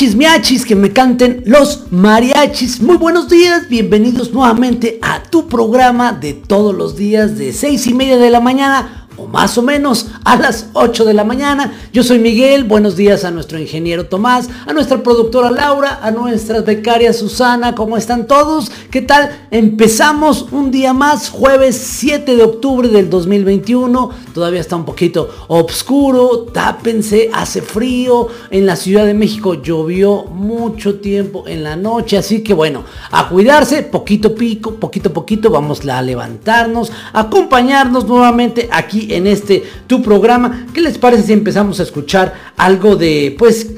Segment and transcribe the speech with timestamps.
[0.00, 2.80] Achis miachis, que me canten los mariachis.
[2.80, 7.92] Muy buenos días, bienvenidos nuevamente a tu programa de todos los días de seis y
[7.92, 11.72] media de la mañana o más o menos a las 8 de la mañana.
[11.92, 16.60] Yo soy Miguel, buenos días a nuestro ingeniero Tomás, a nuestra productora Laura, a nuestra
[16.60, 18.70] becaria Susana, ¿cómo están todos?
[18.90, 19.46] ¿Qué tal?
[19.50, 26.46] Empezamos un día más, jueves 7 de octubre del 2021, todavía está un poquito oscuro,
[26.52, 32.42] tápense, hace frío, en la Ciudad de México llovió mucho tiempo en la noche, así
[32.42, 39.26] que bueno, a cuidarse, poquito pico, poquito poquito, vamos a levantarnos, acompañarnos nuevamente aquí en
[39.26, 40.66] este tu programa.
[40.74, 43.68] ¿Qué les parece si empezamos a escuchar algo de, pues,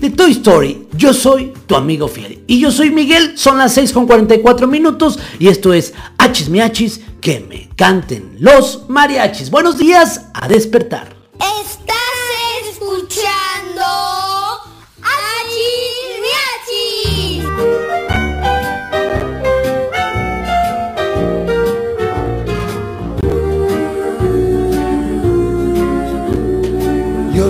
[0.00, 0.88] de Toy Story?
[0.96, 2.42] Yo soy tu amigo fiel.
[2.46, 7.02] Y yo soy Miguel, son las 6 con 44 minutos y esto es Hachis Miachis,
[7.20, 9.50] que me canten los mariachis.
[9.50, 11.14] Buenos días, a despertar.
[11.34, 14.11] Estás escuchando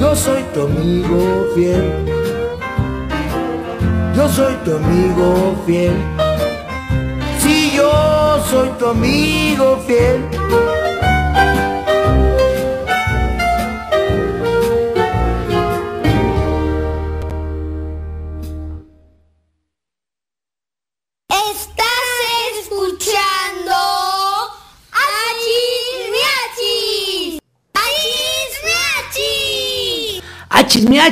[0.00, 1.84] Yo soy tu amigo fiel.
[4.16, 5.92] Yo soy tu amigo fiel.
[7.38, 10.24] Si yo soy tu amigo fiel.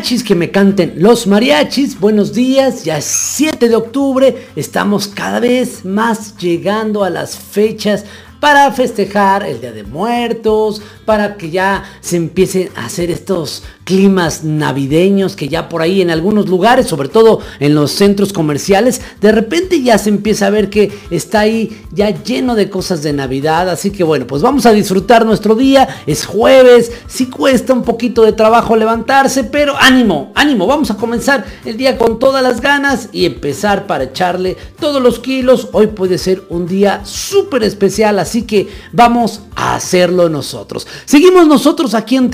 [0.08, 2.00] Que me canten los mariachis.
[2.00, 4.48] Buenos días, ya es 7 de octubre.
[4.56, 8.06] Estamos cada vez más llegando a las fechas
[8.40, 14.44] para festejar el Día de Muertos, para que ya se empiecen a hacer estos climas
[14.44, 19.32] navideños que ya por ahí en algunos lugares, sobre todo en los centros comerciales, de
[19.32, 23.70] repente ya se empieza a ver que está ahí ya lleno de cosas de Navidad.
[23.70, 25.88] Así que bueno, pues vamos a disfrutar nuestro día.
[26.06, 31.46] Es jueves, sí cuesta un poquito de trabajo levantarse, pero ánimo, ánimo, vamos a comenzar
[31.64, 35.68] el día con todas las ganas y empezar para echarle todos los kilos.
[35.72, 40.86] Hoy puede ser un día súper especial, así que vamos a hacerlo nosotros.
[41.06, 42.28] Seguimos nosotros aquí en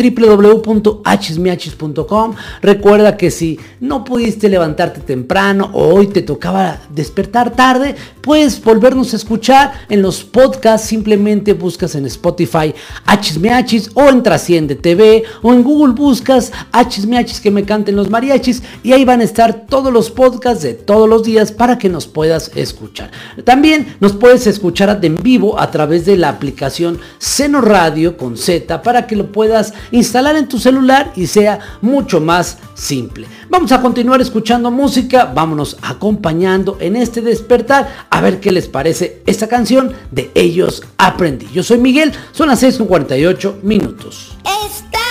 [1.44, 2.35] www.hsmiachis.com.
[2.62, 9.12] Recuerda que si no pudiste levantarte temprano o hoy te tocaba despertar tarde, puedes volvernos
[9.12, 10.88] a escuchar en los podcasts.
[10.88, 12.75] Simplemente buscas en Spotify
[13.06, 18.62] Hsmiachis o en Trasciende TV o en Google buscas Hsmiachis que me canten los mariachis
[18.82, 22.06] y ahí van a estar todos los podcasts de todos los días para que nos
[22.06, 23.11] puedas escuchar.
[23.44, 28.82] También nos puedes escuchar en vivo a través de la aplicación Seno Radio con Z
[28.82, 33.26] para que lo puedas instalar en tu celular y sea mucho más simple.
[33.48, 39.22] Vamos a continuar escuchando música, vámonos acompañando en este despertar a ver qué les parece
[39.26, 41.48] esta canción de Ellos Aprendí.
[41.52, 44.36] Yo soy Miguel, son las 6.48 minutos.
[44.44, 45.02] Estás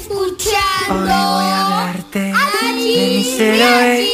[0.00, 4.08] escuchando Hoy voy a hablarte de mis héroes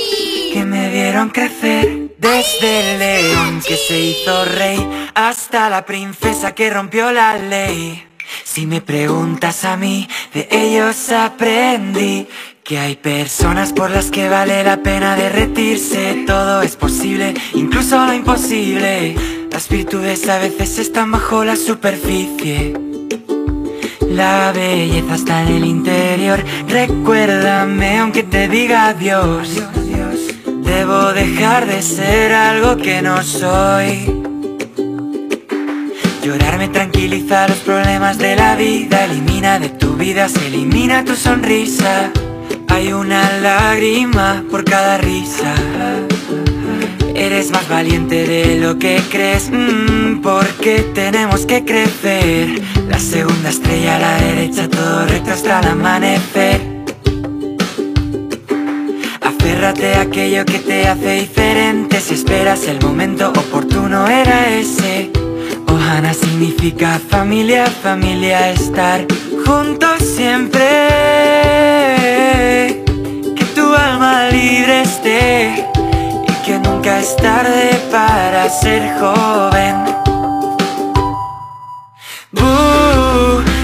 [0.53, 2.05] que me vieron crecer.
[2.17, 8.14] Desde el león que se hizo rey hasta la princesa que rompió la ley.
[8.45, 12.27] Si me preguntas a mí, de ellos aprendí
[12.65, 16.25] Que hay personas por las que vale la pena derretirse.
[16.27, 19.15] Todo es posible, incluso lo imposible.
[19.51, 22.73] Las virtudes a veces están bajo la superficie.
[24.09, 26.43] La belleza está en el interior.
[26.67, 29.63] Recuérdame aunque te diga adiós.
[30.65, 34.34] Debo dejar de ser algo que no soy
[36.25, 39.05] Llorar me tranquiliza los problemas de la vida.
[39.05, 42.11] Elimina de tu vida, se elimina tu sonrisa.
[42.69, 45.55] Hay una lágrima por cada risa.
[47.15, 49.51] Eres más valiente de lo que crees.
[49.53, 55.67] Mm, Porque tenemos que crecer La segunda estrella a la derecha Todo recto hasta el
[55.69, 56.63] amanecer.
[59.21, 62.01] Aférrate a aquello que te hace diferente.
[62.01, 65.11] Si esperas el momento oportuno era ese
[65.75, 69.07] Ohana significa familia, familia estar
[69.45, 70.61] juntos siempre
[73.37, 75.75] Que tu alma libre esté
[76.45, 79.77] que nunca es tarde para ser joven.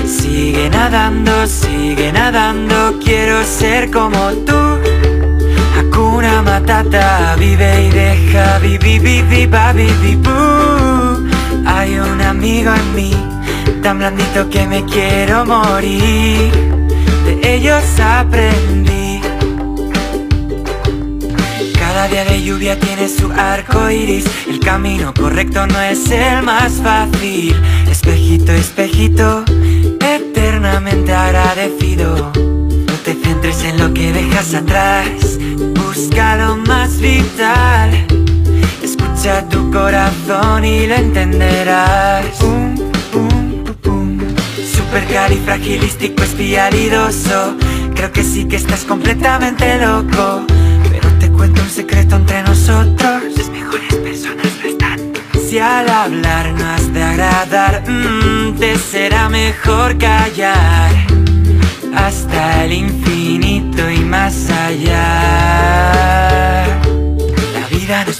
[0.06, 4.60] sigue nadando, sigue nadando, quiero ser como tú.
[5.76, 9.00] Hakuna Matata, vive y deja, vivi,
[11.66, 13.12] Hay un amigo en mí,
[13.82, 16.50] tan blandito que me quiero morir.
[17.24, 19.00] De ellos aprendí
[21.92, 24.24] cada día de lluvia tiene su arco iris.
[24.48, 27.54] El camino correcto no es el más fácil.
[27.90, 29.44] Espejito, espejito,
[30.00, 32.30] eternamente agradecido.
[32.36, 35.38] No te centres en lo que dejas atrás.
[35.74, 38.06] Busca lo más vital.
[39.22, 42.24] Escucha tu corazón y lo entenderás.
[42.38, 42.74] Pum,
[43.12, 44.18] pum, pum, pum.
[44.64, 47.54] Supercalifragilístico espialidoso.
[47.94, 50.46] Creo que sí que estás completamente loco
[51.40, 54.98] cuento un secreto entre nosotros Las mejores personas no están
[55.48, 60.92] Si al hablar no has de agradar mm, Te será mejor callar
[61.94, 65.06] Hasta el infinito y más allá
[67.54, 68.19] La vida no es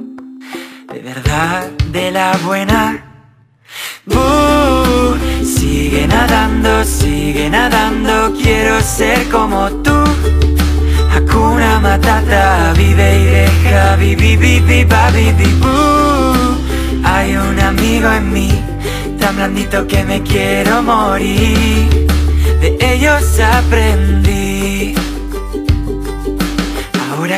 [0.93, 3.05] De verdad, de la buena
[5.43, 10.03] sigue nadando, sigue nadando Quiero ser como tú
[11.13, 15.33] Hakuna Matata, vive y deja, vivi, vivi, babi,
[17.03, 18.49] hay un amigo en mí,
[19.19, 22.07] tan blandito que me quiero morir.
[22.61, 24.30] De ellos aprendí.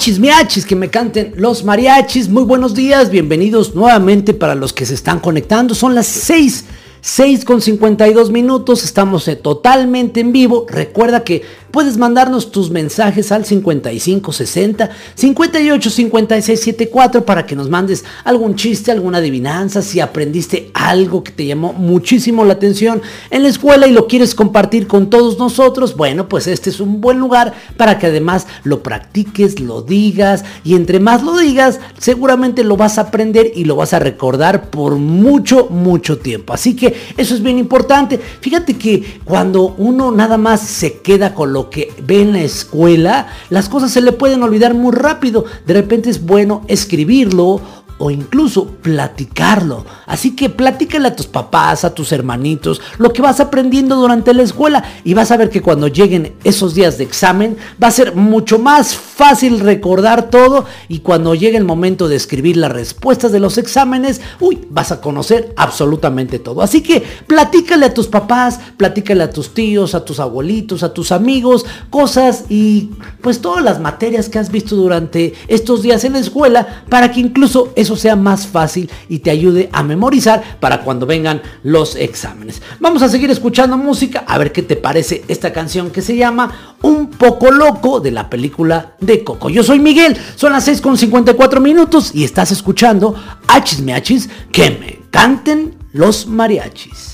[0.00, 0.14] Miachis.
[0.14, 2.30] Achis Miachis, que me canten los mariachis.
[2.30, 5.74] Muy buenos días, bienvenidos nuevamente para los que se están conectando.
[5.74, 6.64] Son las 6
[7.02, 10.66] 6 con 52 minutos, estamos eh, totalmente en vivo.
[10.68, 17.68] Recuerda que puedes mandarnos tus mensajes al 55 60 58 56 74 para que nos
[17.68, 23.42] mandes algún chiste, alguna adivinanza, si aprendiste algo que te llamó muchísimo la atención en
[23.42, 25.96] la escuela y lo quieres compartir con todos nosotros.
[25.96, 30.74] Bueno, pues este es un buen lugar para que además lo practiques, lo digas y
[30.74, 34.96] entre más lo digas, seguramente lo vas a aprender y lo vas a recordar por
[34.96, 36.52] mucho, mucho tiempo.
[36.52, 38.18] Así que eso es bien importante.
[38.40, 43.26] Fíjate que cuando uno nada más se queda con lo que ve en la escuela,
[43.50, 45.44] las cosas se le pueden olvidar muy rápido.
[45.66, 47.60] De repente es bueno escribirlo
[48.00, 49.84] o incluso platicarlo.
[50.06, 54.42] Así que platícale a tus papás, a tus hermanitos, lo que vas aprendiendo durante la
[54.42, 58.16] escuela y vas a ver que cuando lleguen esos días de examen va a ser
[58.16, 63.40] mucho más fácil recordar todo y cuando llegue el momento de escribir las respuestas de
[63.40, 66.62] los exámenes, uy, vas a conocer absolutamente todo.
[66.62, 71.12] Así que platícale a tus papás, platícale a tus tíos, a tus abuelitos, a tus
[71.12, 76.20] amigos, cosas y pues todas las materias que has visto durante estos días en la
[76.20, 81.42] escuela para que incluso sea más fácil y te ayude a memorizar para cuando vengan
[81.62, 82.62] los exámenes.
[82.78, 86.76] Vamos a seguir escuchando música, a ver qué te parece esta canción que se llama
[86.82, 89.50] Un poco loco de la película de Coco.
[89.50, 93.14] Yo soy Miguel, son las 6 con 54 minutos y estás escuchando
[93.46, 97.12] Hachis Miachis que me canten los mariachis.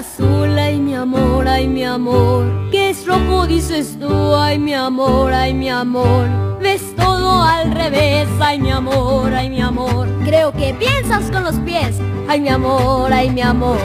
[0.00, 2.46] Azul, ay mi amor, ay mi amor.
[2.70, 6.26] Que es rojo, dices tú, ay mi amor, ay mi amor.
[6.60, 10.08] Ves todo al revés, ay mi amor, ay mi amor.
[10.24, 13.76] Creo que piensas con los pies, ay mi amor, ay mi amor.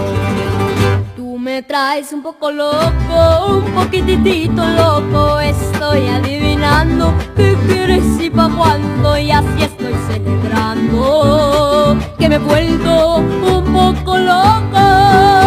[1.18, 5.42] Tú me traes un poco loco, un poquitito loco.
[5.42, 13.18] Estoy adivinando qué quieres y pa' cuándo y así estoy celebrando que me he vuelto
[13.18, 15.45] un poco loca.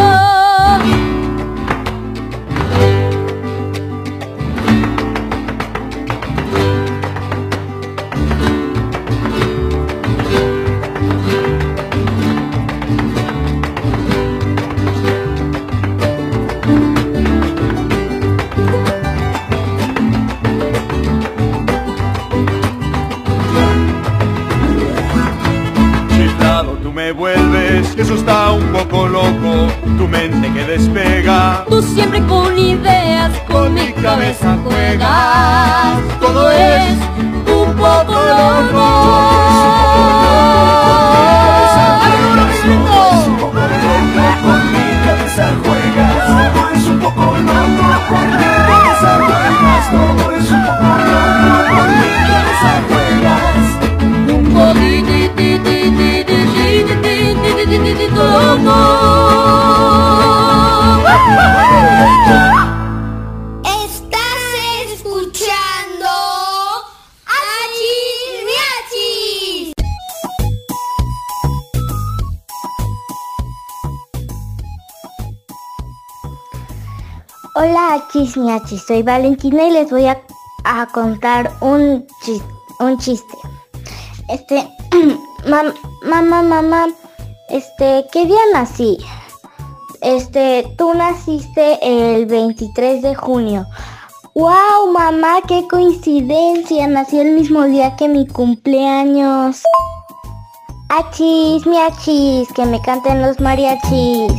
[28.28, 31.64] Está un poco loco, tu mente que despega.
[31.68, 35.98] Tú siempre con ideas, con mi cabeza juegas.
[36.20, 36.92] Todo es
[37.46, 39.37] un poco loco.
[78.42, 80.16] Chismiachis, soy Valentina y les voy a,
[80.64, 82.44] a contar un, chis-
[82.78, 83.36] un chiste.
[84.28, 84.68] Este,
[85.48, 86.86] mam- mamá, mamá,
[87.48, 88.96] este, ¿qué día nací?
[90.02, 93.66] Este, tú naciste el 23 de junio.
[94.36, 95.38] ¡Wow, mamá!
[95.48, 96.86] ¡Qué coincidencia!
[96.86, 99.62] Nací el mismo día que mi cumpleaños.
[100.90, 104.32] Achis, miachis, que me canten los mariachis.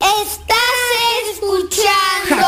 [0.00, 2.46] Estás escuchando.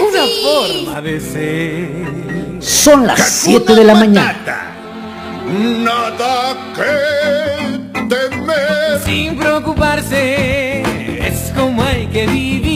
[0.00, 2.62] Una forma de ser.
[2.62, 4.72] Son las 7 de la mañana.
[5.46, 6.92] Nada que
[8.08, 9.00] temer.
[9.04, 10.82] Sin preocuparse,
[11.26, 12.75] es como hay que vivir.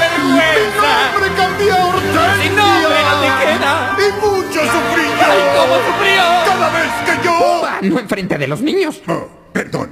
[0.31, 0.91] vergüenza.
[0.97, 3.71] Mi nombre cambió a Sin nombre no te queda.
[3.97, 5.27] Y mucho sufrí yo.
[5.27, 6.23] ¡Ay, cómo sufrió!
[6.45, 7.35] Cada vez que yo...
[7.81, 9.01] No enfrente de los niños.
[9.07, 9.91] Oh, perdón.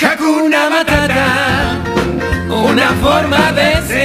[0.00, 1.76] Hakuna Matata,
[2.50, 3.97] una forma de ser.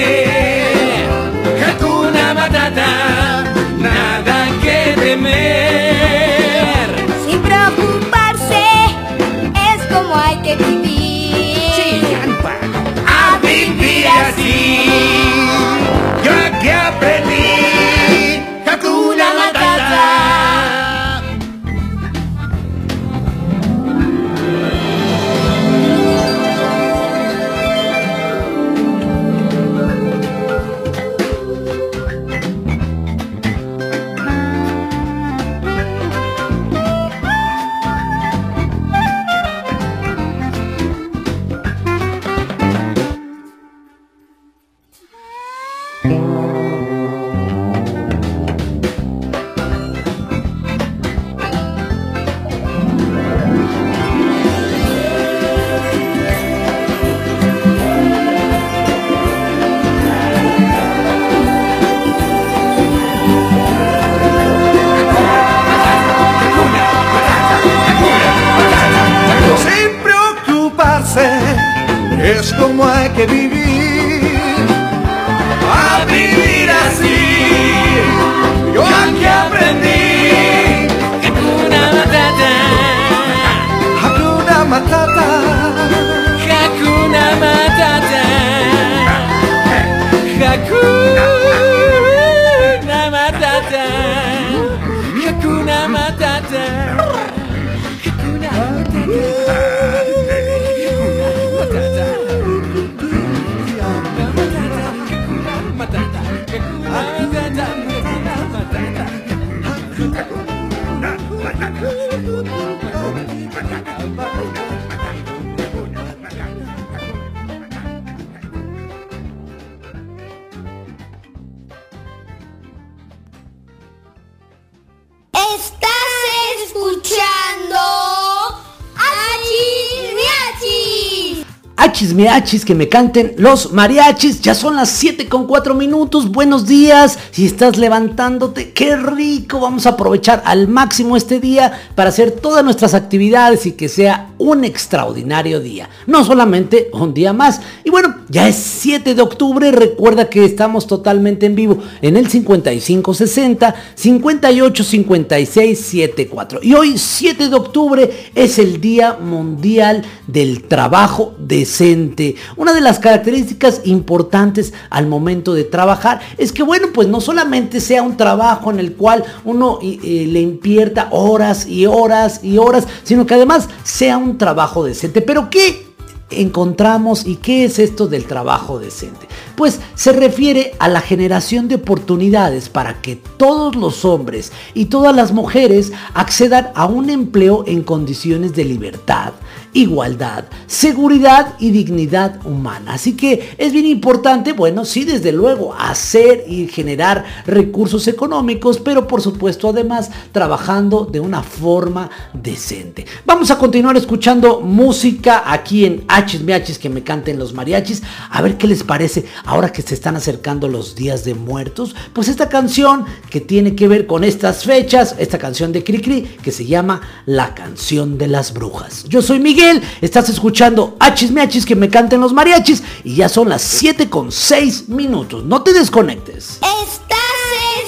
[132.54, 134.40] Que me canten los mariachis.
[134.40, 136.30] Ya son las 7 con 4 minutos.
[136.30, 137.18] Buenos días.
[137.34, 139.60] Si estás levantándote, qué rico.
[139.60, 144.30] Vamos a aprovechar al máximo este día para hacer todas nuestras actividades y que sea
[144.38, 145.90] un extraordinario día.
[146.06, 147.60] No solamente un día más.
[147.84, 149.72] Y bueno, ya es 7 de octubre.
[149.72, 156.60] Recuerda que estamos totalmente en vivo en el 5560 58 56 74.
[156.62, 162.36] Y hoy, 7 de octubre, es el Día Mundial del Trabajo Decente.
[162.58, 167.82] Una de las características importantes al momento de trabajar es que, bueno, pues no solamente
[167.82, 172.88] sea un trabajo en el cual uno eh, le invierta horas y horas y horas,
[173.04, 175.22] sino que además sea un trabajo decente.
[175.22, 175.88] Pero ¿qué
[176.30, 179.28] encontramos y qué es esto del trabajo decente?
[179.56, 185.16] Pues se refiere a la generación de oportunidades para que todos los hombres y todas
[185.16, 189.34] las mujeres accedan a un empleo en condiciones de libertad,
[189.74, 192.94] igualdad, seguridad y dignidad humana.
[192.94, 199.08] Así que es bien importante, bueno, sí, desde luego, hacer y generar recursos económicos, pero
[199.08, 203.06] por supuesto además trabajando de una forma decente.
[203.26, 208.04] Vamos a continuar escuchando música aquí en H's Miachis que me canten los mariachis.
[208.30, 211.96] A ver qué les parece ahora que se están acercando los días de muertos.
[212.14, 216.52] Pues esta canción que tiene que ver con estas fechas, esta canción de Cricri que
[216.52, 219.06] se llama La canción de las brujas.
[219.06, 219.63] Yo soy Miguel.
[220.02, 224.30] Estás escuchando Hachis Miachis que me canten los mariachis y ya son las 7 con
[224.32, 225.46] 6 minutos.
[225.46, 226.60] No te desconectes.
[226.62, 227.18] Estás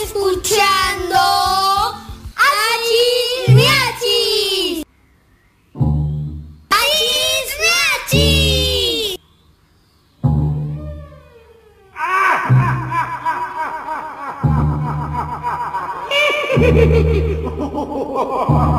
[0.06, 1.18] escuchando
[2.38, 4.86] Achis Miachis.
[6.70, 7.50] Achis
[8.10, 9.20] Miachis.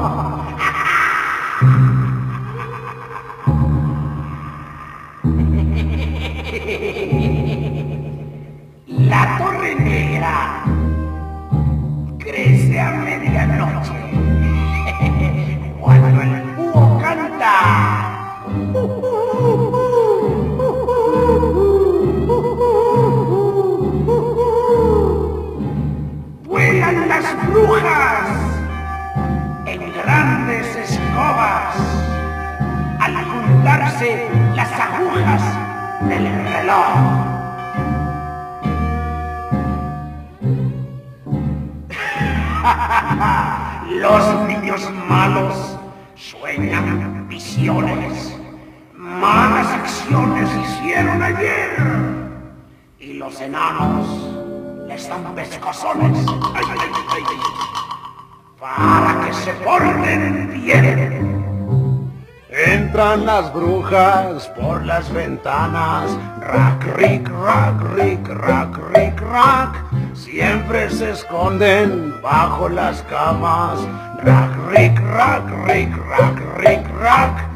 [29.67, 31.75] en grandes escobas
[33.01, 35.43] al juntarse las agujas
[36.09, 36.97] del reloj.
[44.01, 45.77] Los niños malos
[46.15, 48.39] sueñan visiones.
[48.95, 51.77] Malas acciones hicieron ayer.
[53.01, 54.46] Y los enanos
[55.35, 56.27] pescozones.
[56.55, 56.79] Ay, ay,
[57.11, 57.37] ay, ay.
[58.59, 61.37] Para que se porten bien.
[62.49, 69.77] Entran las brujas por las ventanas, rack, rick, rack, rick, rack, rick, rack.
[70.15, 73.79] Siempre se esconden bajo las camas,
[74.23, 77.47] rack, rick, rack, rick, rack, rick, rack.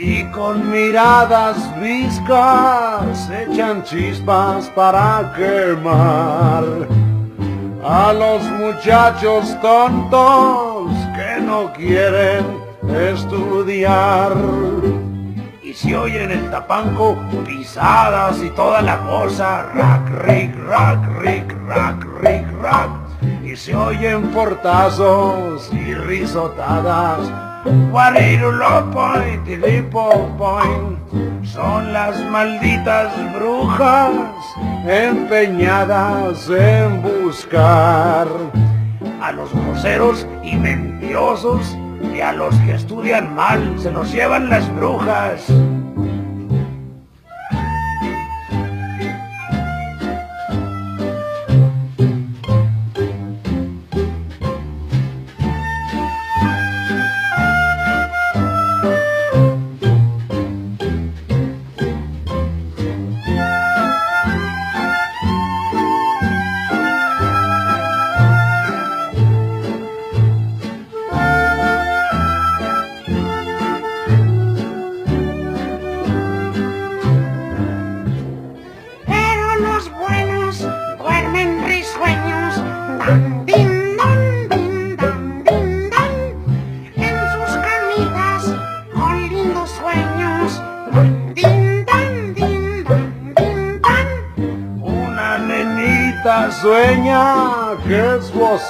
[0.00, 6.62] Y con miradas viscas echan chispas para quemar
[7.84, 12.46] a los muchachos tontos que no quieren
[12.88, 14.36] estudiar.
[15.64, 22.06] Y si oyen el tapanco, pisadas y toda la cosa, rack, rick, rack, rick, rack,
[22.22, 22.90] rick, rack.
[23.42, 30.98] Y se oyen portazos y risotadas, guarirulo point, tilipo point.
[31.44, 34.12] Son las malditas brujas
[34.86, 38.28] empeñadas en buscar
[39.20, 41.76] a los groseros y mentirosos
[42.14, 45.46] y a los que estudian mal se los llevan las brujas.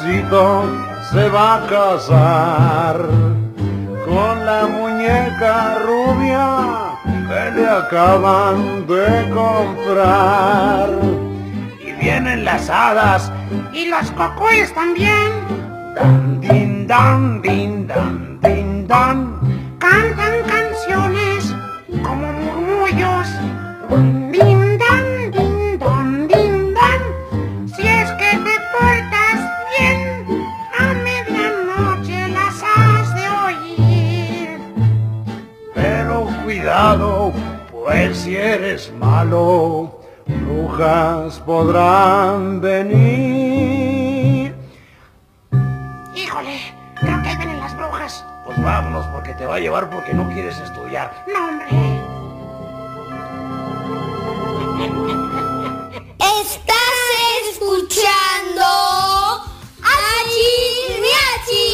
[0.09, 2.97] Se va a casar
[4.07, 6.97] con la muñeca rubia
[7.29, 10.88] que le acaban de comprar.
[11.79, 13.31] Y vienen las hadas
[13.75, 15.31] y los cocoyes también.
[18.87, 19.38] Dan.
[19.79, 21.55] Cantan canciones
[22.03, 23.29] como murmullos.
[36.68, 37.33] Cuidado,
[37.70, 44.54] pues si eres malo, brujas podrán venir.
[46.14, 46.61] Híjole,
[46.96, 48.22] creo que ahí vienen las brujas.
[48.44, 51.24] Pues vámonos porque te va a llevar porque no quieres estudiar.
[51.33, 51.68] No, hombre.
[56.42, 58.66] Estás escuchando
[59.81, 61.67] Achis Miachis.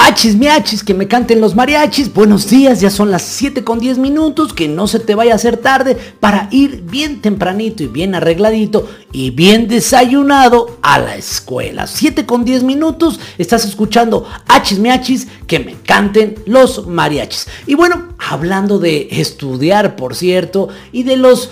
[0.00, 2.14] Achis miachis, que me canten los mariachis.
[2.14, 4.54] Buenos días, ya son las 7 con 10 minutos.
[4.54, 8.88] Que no se te vaya a hacer tarde para ir bien tempranito y bien arregladito
[9.10, 11.88] y bien desayunado a la escuela.
[11.88, 17.48] 7 con 10 minutos, estás escuchando Achis miachis, que me canten los mariachis.
[17.66, 21.50] Y bueno, hablando de estudiar, por cierto, y de los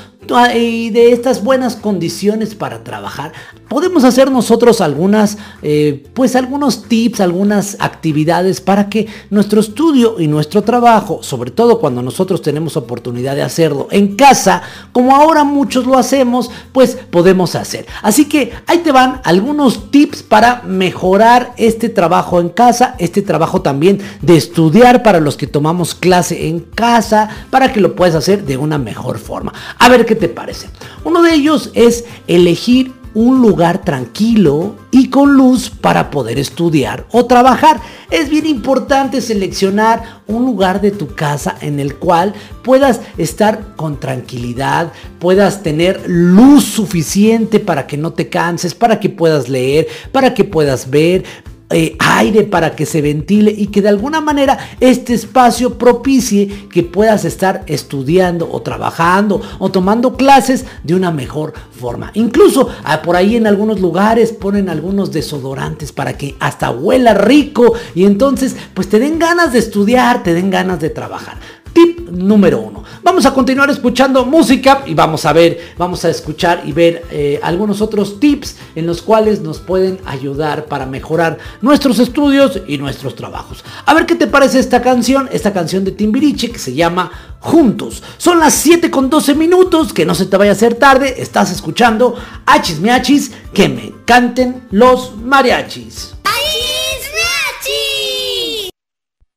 [0.54, 3.32] y de estas buenas condiciones para trabajar,
[3.68, 10.26] podemos hacer nosotros algunas, eh, pues algunos tips, algunas actividades para que nuestro estudio y
[10.26, 14.62] nuestro trabajo, sobre todo cuando nosotros tenemos oportunidad de hacerlo en casa,
[14.92, 17.86] como ahora muchos lo hacemos, pues podemos hacer.
[18.02, 23.62] Así que ahí te van algunos tips para mejorar este trabajo en casa, este trabajo
[23.62, 28.44] también de estudiar para los que tomamos clase en casa, para que lo puedas hacer
[28.44, 29.52] de una mejor forma.
[29.78, 30.68] A ver qué te parece.
[31.04, 37.24] Uno de ellos es elegir un lugar tranquilo y con luz para poder estudiar o
[37.24, 37.80] trabajar.
[38.10, 43.98] Es bien importante seleccionar un lugar de tu casa en el cual puedas estar con
[43.98, 50.34] tranquilidad, puedas tener luz suficiente para que no te canses, para que puedas leer, para
[50.34, 51.24] que puedas ver,
[51.70, 56.84] eh, aire para que se ventile y que de alguna manera este espacio propicie que
[56.84, 62.12] puedas estar estudiando o trabajando o tomando clases de una mejor forma.
[62.14, 67.72] Incluso ah, por ahí en algunos lugares ponen algunos desodorantes para que hasta huela rico
[67.96, 71.36] y entonces pues te den ganas de estudiar, te den ganas de trabajar.
[71.76, 72.82] Tip número uno.
[73.02, 77.38] Vamos a continuar escuchando música y vamos a ver, vamos a escuchar y ver eh,
[77.42, 83.14] algunos otros tips en los cuales nos pueden ayudar para mejorar nuestros estudios y nuestros
[83.14, 83.62] trabajos.
[83.84, 87.10] A ver qué te parece esta canción, esta canción de Timbiriche que se llama
[87.40, 88.02] Juntos.
[88.16, 91.52] Son las 7 con 12 minutos, que no se te vaya a hacer tarde, estás
[91.52, 92.14] escuchando
[92.46, 96.14] Hachis Miachis, que me canten los mariachis.
[96.24, 97.10] Achis.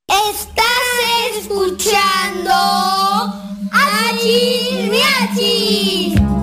[0.07, 0.88] Estás
[1.39, 2.51] escuchando
[3.71, 6.38] Achis Miachis.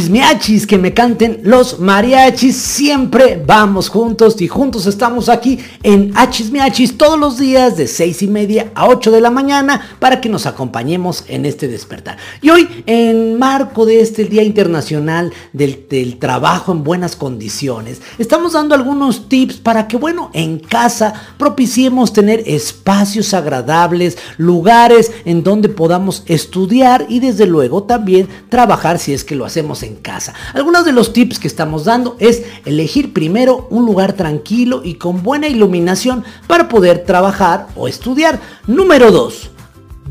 [0.00, 2.56] Achis miachis, que me canten los mariachis.
[2.56, 8.22] Siempre vamos juntos y juntos estamos aquí en achis miachis todos los días de 6
[8.22, 12.16] y media a 8 de la mañana para que nos acompañemos en este despertar.
[12.40, 18.74] Y hoy, en marco de este Día Internacional del, Trabajo en Buenas Condiciones, estamos dando
[18.74, 26.22] algunos tips para que, bueno, en casa propiciemos tener espacios agradables, lugares en donde podamos
[26.26, 30.34] estudiar y desde luego también trabajar si es que lo hacemos en casa.
[30.52, 35.22] Algunos de los tips que estamos dando es elegir primero un lugar tranquilo y con
[35.22, 38.38] buena iluminación para poder trabajar o estudiar.
[38.66, 39.52] Número 2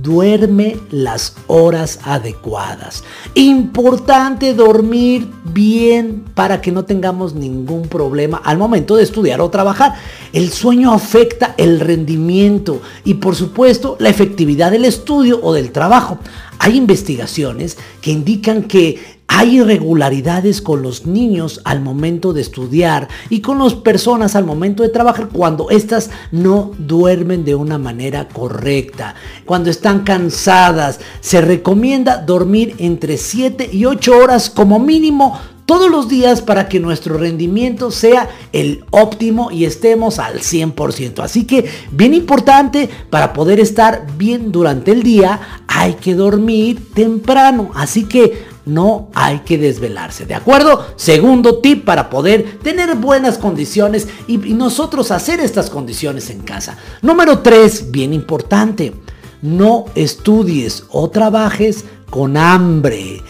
[0.01, 3.03] duerme las horas adecuadas.
[3.33, 9.95] Importante dormir bien para que no tengamos ningún problema al momento de estudiar o trabajar.
[10.33, 16.19] El sueño afecta el rendimiento y por supuesto la efectividad del estudio o del trabajo.
[16.59, 23.39] Hay investigaciones que indican que hay irregularidades con los niños al momento de estudiar y
[23.39, 29.15] con las personas al momento de trabajar cuando éstas no duermen de una manera correcta.
[29.45, 35.39] Cuando están cansadas, se recomienda dormir entre 7 y 8 horas como mínimo
[35.69, 41.19] todos los días para que nuestro rendimiento sea el óptimo y estemos al 100%.
[41.19, 47.69] Así que bien importante para poder estar bien durante el día hay que dormir temprano.
[47.75, 50.87] Así que no hay que desvelarse, ¿de acuerdo?
[50.95, 56.79] Segundo tip para poder tener buenas condiciones y, nosotros hacer estas condiciones en casa.
[57.03, 58.95] Número 3, bien importante,
[59.43, 63.21] no estudies o trabajes con hambre.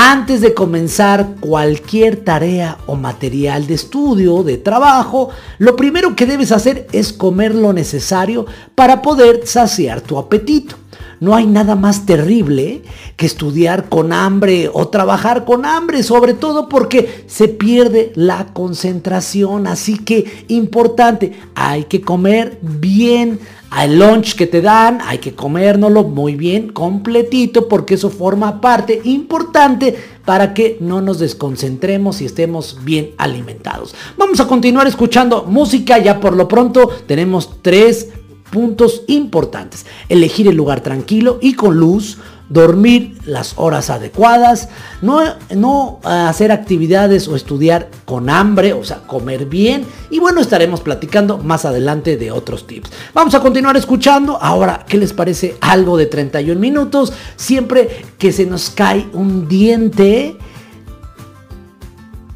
[0.00, 6.52] Antes de comenzar cualquier tarea o material de estudio, de trabajo, lo primero que debes
[6.52, 8.46] hacer es comer lo necesario
[8.76, 10.76] para poder saciar tu apetito.
[11.20, 12.82] No hay nada más terrible
[13.16, 19.66] que estudiar con hambre o trabajar con hambre, sobre todo porque se pierde la concentración.
[19.66, 23.40] Así que importante, hay que comer bien.
[23.70, 29.02] Al lunch que te dan, hay que comérnoslo muy bien, completito, porque eso forma parte
[29.04, 29.94] importante
[30.24, 33.94] para que no nos desconcentremos y estemos bien alimentados.
[34.16, 38.08] Vamos a continuar escuchando música, ya por lo pronto tenemos tres
[38.50, 39.86] puntos importantes.
[40.08, 42.18] Elegir el lugar tranquilo y con luz,
[42.48, 44.68] dormir las horas adecuadas,
[45.02, 45.20] no,
[45.54, 49.84] no hacer actividades o estudiar con hambre, o sea, comer bien.
[50.10, 52.90] Y bueno, estaremos platicando más adelante de otros tips.
[53.12, 54.38] Vamos a continuar escuchando.
[54.40, 57.12] Ahora, ¿qué les parece algo de 31 minutos?
[57.36, 60.36] Siempre que se nos cae un diente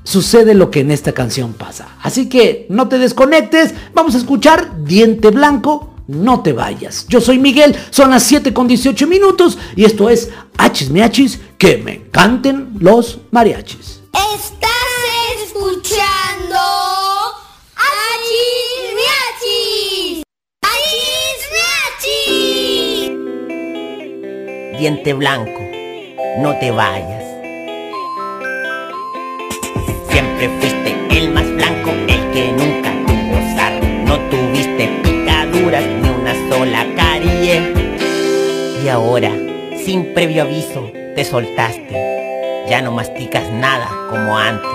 [0.04, 1.88] sucede lo que en esta canción pasa.
[2.02, 7.06] Así que no te desconectes, vamos a escuchar Diente Blanco no te vayas.
[7.08, 11.76] Yo soy Miguel, son las 7 con 18 minutos y esto es Hachis Miachis, que
[11.78, 14.00] me encanten los mariachis.
[14.12, 14.70] Estás
[15.46, 16.58] escuchando
[17.76, 20.22] Hachis Miachis.
[20.62, 21.40] Hachis
[24.70, 24.78] Miachis.
[24.78, 25.60] Diente blanco,
[26.38, 27.24] no te vayas.
[30.10, 33.86] Siempre fuiste el más blanco, el que nunca tuvo sarro.
[34.06, 35.11] No tuviste
[35.80, 37.72] ni una sola carie.
[38.84, 39.30] Y ahora,
[39.84, 42.66] sin previo aviso, te soltaste.
[42.68, 44.70] Ya no masticas nada como antes.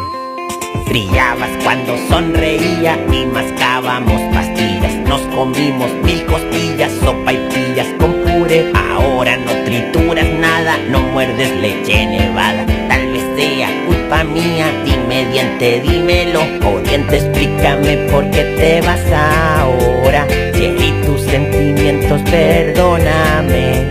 [0.87, 4.93] Brillabas cuando sonreía y mascábamos pastillas.
[5.07, 8.71] Nos comimos mil costillas, sopa y pillas con puré.
[8.73, 12.65] Ahora no trituras nada, no muerdes leche nevada.
[12.87, 16.41] Tal vez sea culpa mía, dime diente, dímelo.
[16.65, 20.46] O diente, explícame por qué te vas ahora.
[20.59, 23.85] Herí tus sentimientos, perdóname.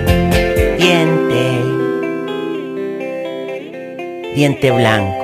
[0.78, 1.62] Diente,
[4.34, 5.15] diente blanco.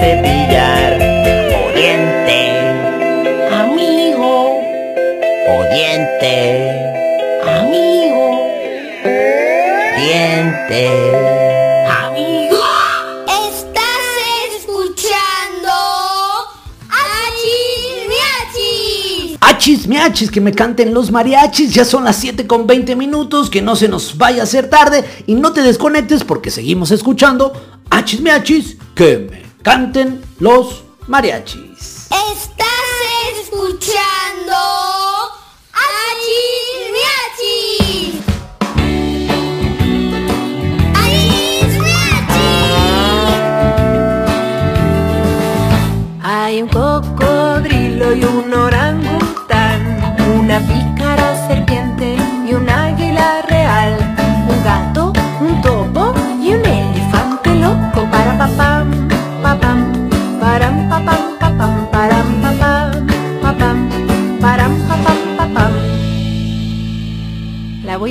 [0.00, 0.94] Cepillar.
[1.54, 2.40] O diente,
[3.52, 4.60] amigo.
[5.48, 6.34] O diente,
[7.42, 8.26] amigo.
[9.96, 10.88] Diente,
[11.88, 12.62] amigo.
[13.26, 14.06] Estás
[14.58, 15.72] escuchando
[16.90, 19.38] Hachis Miachis.
[19.40, 21.72] Achis, miachis, que me canten los mariachis.
[21.72, 23.50] Ya son las 7 con 20 minutos.
[23.50, 25.04] Que no se nos vaya a hacer tarde.
[25.26, 27.52] Y no te desconectes porque seguimos escuchando.
[27.90, 29.23] Achis, miachis, que
[29.64, 31.63] canten los mariachis.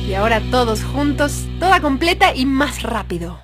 [0.09, 3.39] Y ahora todos juntos, toda completa y más rápido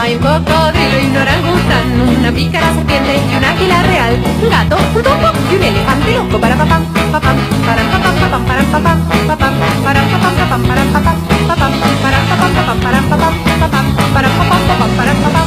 [0.00, 4.76] hay un cocodrilo y un orangután, una pícara serpiente y un águila real, un gato,
[4.96, 7.36] un topo y un elefante loco para papam, papam,
[7.66, 8.98] para papam, papam, para papam,
[9.28, 11.16] papam, para papam, papam, para papam,
[11.48, 15.39] papam, para papam, papam, para papam, papam, para papam, papam, para papam.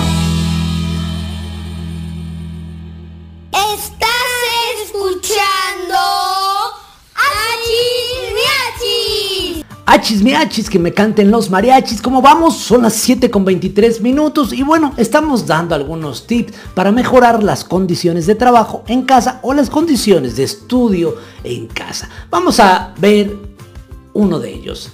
[10.03, 10.17] Miachis.
[10.17, 12.01] Achis miachis, que me canten los mariachis.
[12.01, 14.51] Como vamos, son las 7 con 23 minutos.
[14.51, 19.53] Y bueno, estamos dando algunos tips para mejorar las condiciones de trabajo en casa o
[19.53, 22.09] las condiciones de estudio en casa.
[22.29, 23.33] Vamos a ver
[24.13, 24.91] uno de ellos.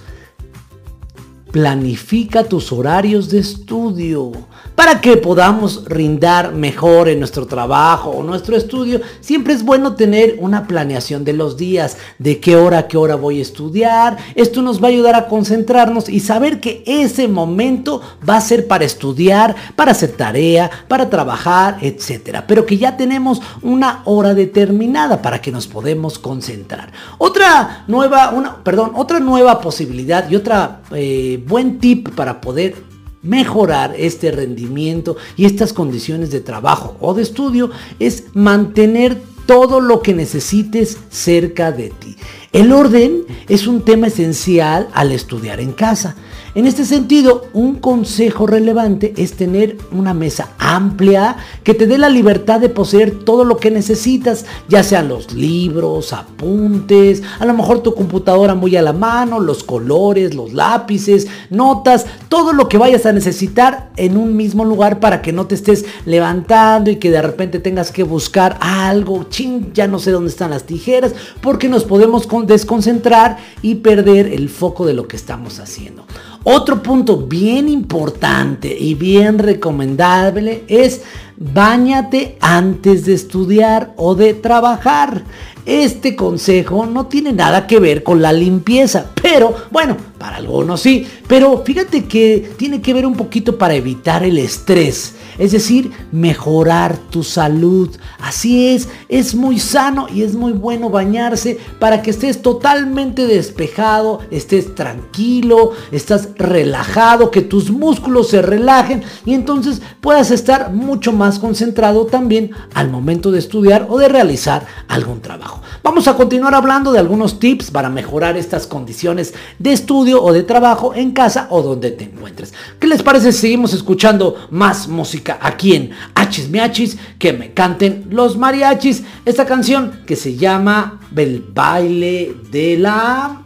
[1.52, 4.32] Planifica tus horarios de estudio
[4.80, 9.02] para que podamos rindar mejor en nuestro trabajo o nuestro estudio.
[9.20, 13.40] Siempre es bueno tener una planeación de los días, de qué hora, qué hora voy
[13.40, 14.16] a estudiar.
[14.36, 18.68] Esto nos va a ayudar a concentrarnos y saber que ese momento va a ser
[18.68, 22.46] para estudiar, para hacer tarea, para trabajar, etcétera.
[22.48, 26.94] Pero que ya tenemos una hora determinada para que nos podemos concentrar.
[27.18, 32.89] Otra nueva, una, perdón, otra nueva posibilidad y otra eh, buen tip para poder
[33.22, 40.02] mejorar este rendimiento y estas condiciones de trabajo o de estudio es mantener todo lo
[40.02, 42.16] que necesites cerca de ti.
[42.54, 46.16] El orden es un tema esencial al estudiar en casa.
[46.56, 52.10] En este sentido, un consejo relevante es tener una mesa amplia que te dé la
[52.10, 57.82] libertad de poseer todo lo que necesitas, ya sean los libros, apuntes, a lo mejor
[57.84, 63.06] tu computadora muy a la mano, los colores, los lápices, notas, todo lo que vayas
[63.06, 67.22] a necesitar en un mismo lugar para que no te estés levantando y que de
[67.22, 71.84] repente tengas que buscar algo, ching, ya no sé dónde están las tijeras, porque nos
[71.84, 76.06] podemos con- desconcentrar y perder el foco de lo que estamos haciendo.
[76.44, 81.02] Otro punto bien importante y bien recomendable es
[81.42, 85.24] Báñate antes de estudiar o de trabajar.
[85.66, 91.08] Este consejo no tiene nada que ver con la limpieza, pero bueno, para algunos sí.
[91.28, 95.16] Pero fíjate que tiene que ver un poquito para evitar el estrés.
[95.40, 97.90] Es decir, mejorar tu salud.
[98.20, 104.20] Así es, es muy sano y es muy bueno bañarse para que estés totalmente despejado,
[104.30, 111.40] estés tranquilo, estás relajado, que tus músculos se relajen y entonces puedas estar mucho más
[111.40, 115.62] concentrado también al momento de estudiar o de realizar algún trabajo.
[115.84, 120.44] Vamos a continuar hablando de algunos tips para mejorar estas condiciones de estudio o de
[120.44, 122.54] trabajo en casa o donde te encuentres.
[122.80, 125.29] ¿Qué les parece si seguimos escuchando más música?
[125.30, 129.04] Música aquí en Hachis Miachis, que me canten los mariachis.
[129.26, 133.44] Esta canción que se llama El baile de la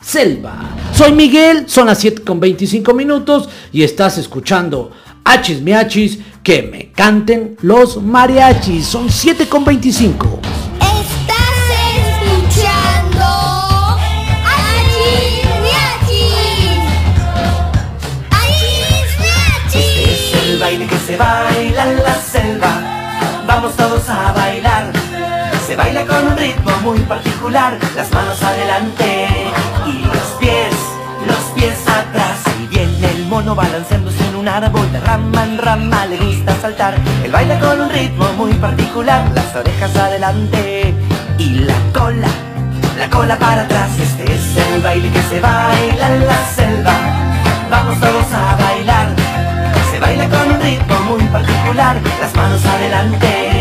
[0.00, 0.70] selva.
[0.94, 4.90] Soy Miguel, son las 7 con 25 minutos y estás escuchando
[5.24, 8.86] Hachis Miachis, que me canten los mariachis.
[8.86, 10.61] Son 7 con 25.
[23.78, 24.92] Vamos todos a bailar.
[25.66, 27.78] Se baila con un ritmo muy particular.
[27.94, 29.28] Las manos adelante
[29.86, 30.74] y los pies,
[31.26, 32.40] los pies atrás.
[32.62, 36.06] Y viene el mono balanceándose en un árbol de rama en rama.
[36.06, 36.96] Le gusta saltar.
[37.24, 39.30] Él baila con un ritmo muy particular.
[39.34, 40.94] Las orejas adelante
[41.38, 42.28] y la cola,
[42.98, 43.90] la cola para atrás.
[43.98, 46.94] Este es el baile que se baila en la selva.
[47.70, 49.08] Vamos todos a bailar.
[49.90, 53.51] Se baila con un ritmo muy particular, las manos adelante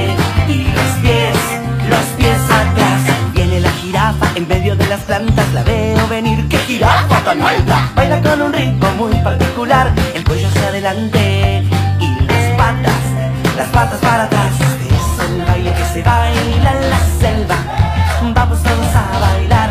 [4.36, 7.92] en medio de las plantas, la veo venir, qué jirafa tan alta.
[7.96, 11.64] Baila con un ritmo muy particular, el cuello hacia adelante
[12.00, 13.02] y las patas,
[13.58, 14.52] las patas para atrás.
[14.60, 17.56] Es el baile que se baila en la selva.
[18.34, 19.70] Vamos todos a bailar.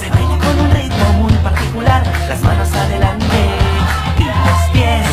[0.00, 3.36] Se baila con un ritmo muy particular, las manos adelante
[4.18, 5.06] y los pies,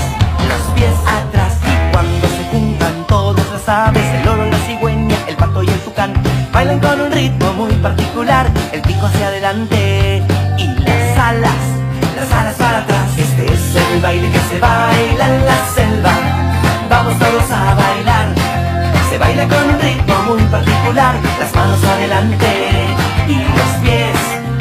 [0.49, 1.53] los pies atrás.
[1.63, 5.79] Y cuando se juntan todas las aves, el loro, la cigüeña, el pato y el
[5.81, 6.13] tucán,
[6.51, 7.54] bailan con un ritmo
[7.85, 10.23] el pico hacia adelante
[10.57, 11.53] y las alas,
[12.15, 13.11] las alas para atrás.
[13.15, 16.11] Este es el baile que se baila en la selva.
[16.89, 18.27] Vamos todos a bailar.
[19.09, 22.47] Se baila con un ritmo muy particular, las manos adelante
[23.27, 24.17] y los pies,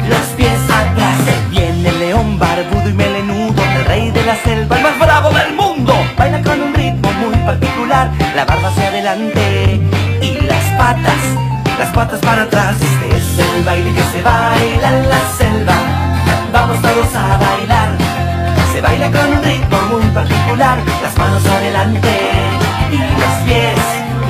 [0.07, 1.17] los pies atrás.
[1.49, 5.55] Viene el león barbudo y melenudo, el rey de la selva, el más bravo del
[5.55, 5.95] mundo.
[6.15, 9.81] Baila con un ritmo muy particular, la barba hacia adelante
[10.21, 11.21] y las patas,
[11.77, 12.75] las patas para atrás.
[12.81, 15.75] Este es el baile que se baila en la selva.
[16.51, 17.89] Vamos todos a bailar.
[18.71, 22.09] Se baila con un ritmo muy particular, las manos adelante
[22.91, 23.79] y los pies,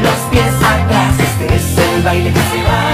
[0.02, 1.20] los pies atrás.
[1.20, 2.85] Este es el baile que se baila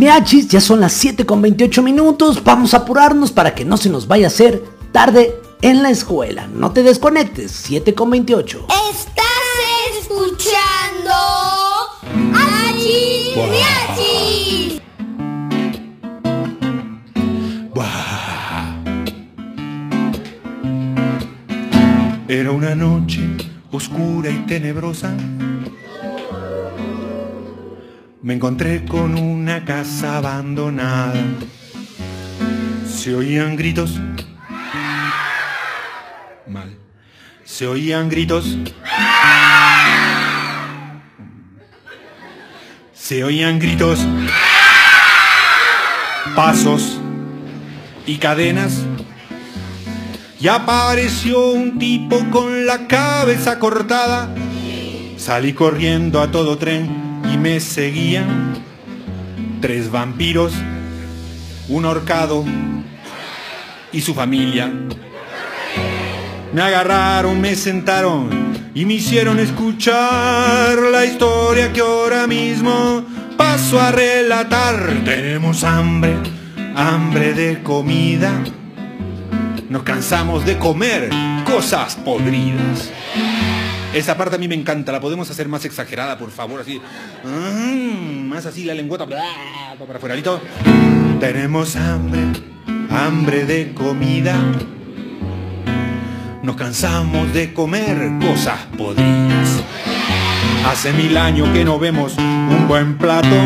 [0.00, 0.48] Miachis.
[0.48, 2.42] Ya son las 7 con 28 minutos.
[2.42, 6.48] Vamos a apurarnos para que no se nos vaya a hacer tarde en la escuela.
[6.48, 8.66] No te desconectes, 7 con 28.
[8.90, 9.26] Estás
[10.00, 11.12] escuchando
[12.34, 14.80] Achis Miachis.
[22.26, 23.20] Era una noche
[23.70, 25.14] oscura y tenebrosa.
[28.22, 31.14] Me encontré con una casa abandonada.
[32.86, 33.98] Se oían gritos.
[36.46, 36.76] Mal.
[37.44, 38.58] Se oían gritos.
[42.92, 44.06] Se oían gritos.
[46.36, 47.00] Pasos
[48.04, 48.82] y cadenas.
[50.38, 54.28] Y apareció un tipo con la cabeza cortada.
[55.16, 56.99] Salí corriendo a todo tren
[57.32, 58.54] y me seguían
[59.60, 60.52] tres vampiros,
[61.68, 62.44] un horcado
[63.92, 64.72] y su familia.
[66.52, 68.30] Me agarraron, me sentaron
[68.74, 73.04] y me hicieron escuchar la historia que ahora mismo
[73.36, 75.02] paso a relatar.
[75.04, 76.16] Tenemos hambre,
[76.74, 78.32] hambre de comida.
[79.68, 81.10] Nos cansamos de comer
[81.44, 82.90] cosas podridas.
[83.92, 86.80] Esa parte a mí me encanta, la podemos hacer más exagerada, por favor, así.
[87.24, 89.04] Mm, más así la lengüeta.
[89.06, 90.40] Para afuera, ¿listo?
[91.18, 92.20] Tenemos hambre,
[92.88, 94.36] hambre de comida.
[96.42, 99.60] Nos cansamos de comer cosas podridas.
[100.66, 103.36] Hace mil años que no vemos un buen plato.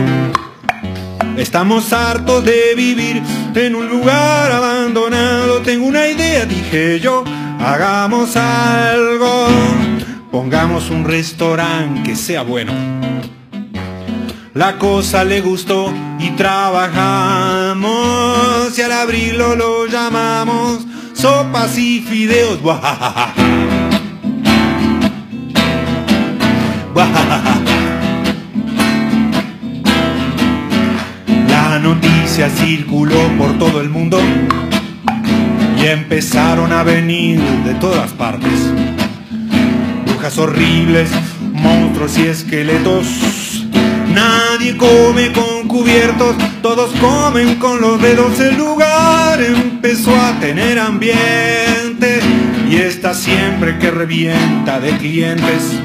[1.38, 3.22] Estamos hartos de vivir
[3.54, 5.60] en un lugar abandonado.
[5.62, 7.24] Tengo una idea, dije yo,
[7.58, 9.93] hagamos algo.
[10.34, 12.72] Pongamos un restaurante que sea bueno.
[14.52, 17.86] La cosa le gustó y trabajamos.
[18.76, 22.58] Y al abrirlo lo llamamos sopas y fideos.
[31.48, 34.18] La noticia circuló por todo el mundo
[35.78, 38.72] y empezaron a venir de todas partes.
[40.24, 41.10] Horribles,
[41.52, 43.06] monstruos y esqueletos.
[44.08, 48.40] Nadie come con cubiertos, todos comen con los dedos.
[48.40, 52.20] El lugar empezó a tener ambiente
[52.70, 55.78] y está siempre que revienta de clientes.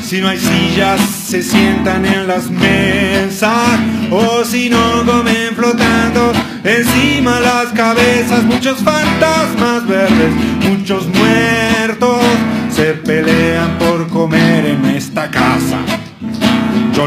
[0.00, 3.80] Si no hay sillas, se sientan en las mesas.
[4.12, 8.44] O si no, comen flotando encima las cabezas.
[8.44, 11.67] Muchos fantasmas verdes, muchos muertos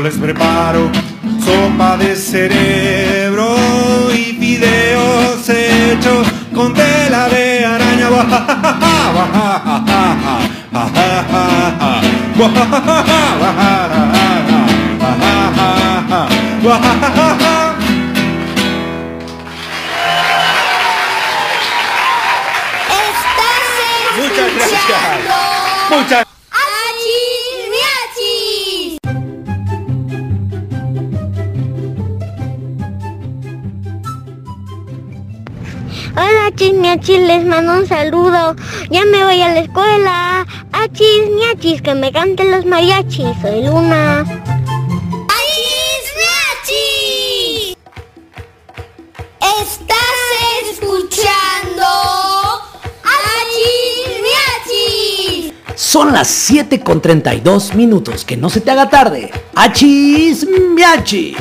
[0.03, 0.89] les preparo
[1.45, 3.55] sopa de cerebro
[4.11, 8.09] y videos hechos con tela de araña.
[24.17, 24.81] Muchas gracias.
[25.89, 26.30] Muchas
[36.99, 38.55] Chismiachis, les mando un saludo.
[38.89, 40.45] Ya me voy a la escuela.
[40.73, 43.27] Achis, miachis, que me canten los mariachis.
[43.41, 44.19] Soy Luna.
[45.29, 47.77] Achis Miachis.
[49.39, 50.17] Estás
[50.69, 51.85] escuchando
[53.03, 55.53] Achis Miachis.
[55.75, 58.25] Son las 7 con 32 minutos.
[58.25, 59.31] Que no se te haga tarde.
[59.55, 61.37] Achis miachis.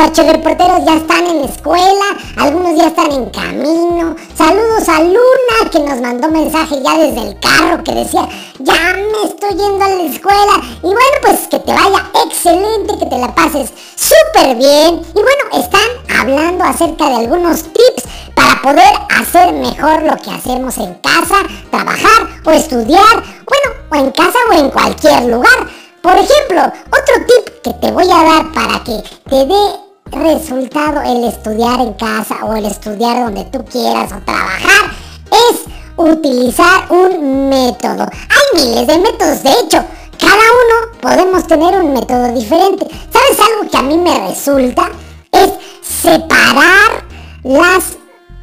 [0.00, 2.04] Nuestros reporteros ya están en la escuela,
[2.38, 4.16] algunos ya están en camino.
[4.34, 8.26] Saludos a Luna que nos mandó mensaje ya desde el carro que decía,
[8.60, 10.52] ya me estoy yendo a la escuela.
[10.78, 15.02] Y bueno, pues que te vaya excelente, que te la pases súper bien.
[15.14, 20.78] Y bueno, están hablando acerca de algunos tips para poder hacer mejor lo que hacemos
[20.78, 21.36] en casa,
[21.70, 25.68] trabajar o estudiar, bueno, o en casa o en cualquier lugar.
[26.02, 29.79] Por ejemplo, otro tip que te voy a dar para que te dé
[30.20, 34.90] resultado el estudiar en casa o el estudiar donde tú quieras o trabajar
[35.30, 35.64] es
[35.96, 38.02] utilizar un método.
[38.04, 39.84] Hay miles de métodos, de hecho,
[40.18, 42.86] cada uno podemos tener un método diferente.
[43.12, 44.90] ¿Sabes algo que a mí me resulta?
[45.32, 45.50] Es
[45.82, 47.04] separar
[47.42, 47.96] las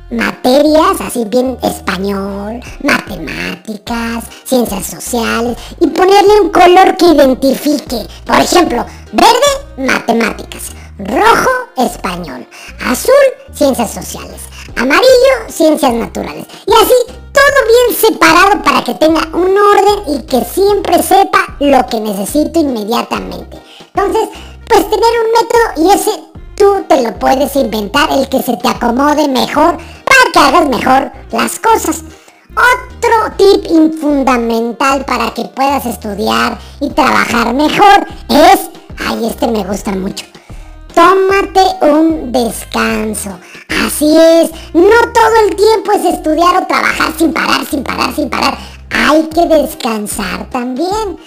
[0.10, 8.08] materias, así bien español, matemáticas, ciencias sociales, y ponerle un color que identifique.
[8.26, 12.48] Por ejemplo, verde, matemáticas, rojo, español,
[12.86, 13.14] azul,
[13.54, 14.42] ciencias sociales,
[14.76, 16.46] amarillo, ciencias naturales.
[16.66, 16.94] Y así,
[17.32, 22.60] todo bien separado para que tenga un orden y que siempre sepa lo que necesito
[22.60, 23.58] inmediatamente.
[23.94, 24.30] Entonces,
[24.68, 26.12] pues tener un método y ese
[26.56, 31.12] tú te lo puedes inventar, el que se te acomode mejor para que hagas mejor
[31.32, 32.04] las cosas.
[32.52, 38.70] Otro tip fundamental para que puedas estudiar y trabajar mejor es,
[39.06, 40.26] ay, este me gusta mucho,
[40.98, 43.38] tómate un descanso.
[43.86, 48.28] Así es, no todo el tiempo es estudiar o trabajar sin parar, sin parar, sin
[48.28, 48.58] parar.
[48.90, 51.20] Hay que descansar también.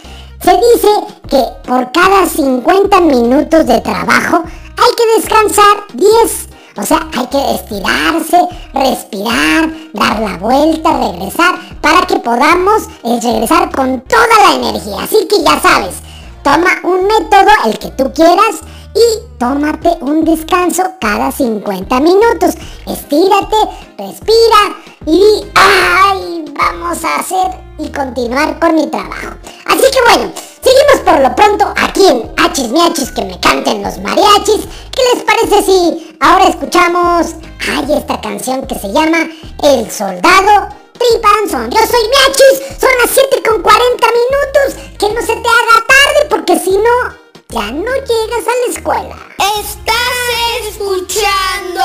[0.42, 0.88] Se dice
[1.28, 6.48] que por cada 50 minutos de trabajo hay que descansar 10.
[6.76, 8.38] O sea, hay que estirarse,
[8.74, 15.04] respirar, dar la vuelta, regresar, para que podamos regresar con toda la energía.
[15.04, 15.94] Así que ya sabes,
[16.42, 18.62] toma un método, el que tú quieras,
[18.94, 22.54] y tómate un descanso cada 50 minutos.
[22.86, 23.56] Estírate,
[23.98, 24.76] respira
[25.06, 26.44] y ¡ay!
[26.58, 29.36] Vamos a hacer y continuar con mi trabajo.
[29.66, 33.98] Así que bueno, seguimos por lo pronto aquí en Hachis Miachis que me canten los
[33.98, 34.66] mariachis.
[34.92, 37.34] ¿Qué les parece si ahora escuchamos
[37.68, 39.18] ay, esta canción que se llama
[39.62, 41.70] El Soldado Tripanson?
[41.70, 44.82] Yo soy Miachis, son las 7 con 40 minutos.
[44.98, 47.19] Que no se te haga tarde porque si no,
[47.50, 49.16] ya no llegas a la escuela.
[49.58, 51.82] Estás escuchando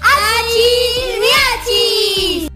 [0.00, 2.50] Achis Miachis.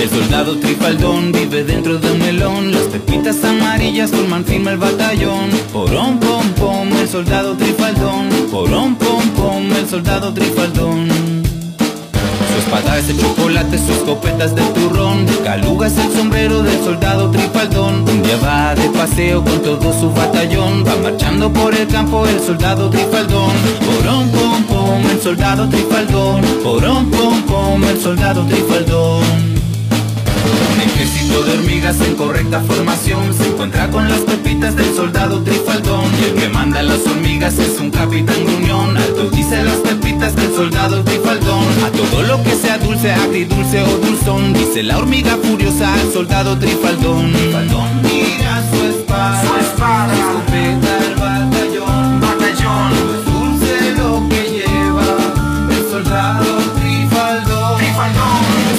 [0.00, 5.50] El soldado trifaldón vive dentro de un melón Las pepitas amarillas forman firme el batallón
[5.72, 11.33] Porón pom pom, el soldado trifaldón Porón pom pom, el soldado trifaldón
[12.64, 17.30] Su espada es de chocolate, sus escopetas de turrón Caluga es el sombrero del soldado
[17.30, 18.08] trifaldón.
[18.08, 22.40] Un día va de paseo con todo su batallón Va marchando por el campo el
[22.40, 23.52] soldado trifaldón.
[23.84, 29.24] Porón pom pom, el soldado trifaldón Porón pom pom, el soldado trifaldón.
[30.74, 36.04] Un ejército de hormigas en correcta formación Se encuentra con las pepitas del soldado trifaldón.
[36.18, 40.54] Y el que manda las hormigas es un capitán gruñón Alto dice las pepitas del
[40.54, 41.43] soldado trifaldón
[42.14, 47.32] todo lo que sea dulce, agridulce o dulzón Dice la hormiga furiosa al soldado trifaldón.
[47.32, 48.02] Trifaldón.
[48.02, 50.14] Mira su espada, su espada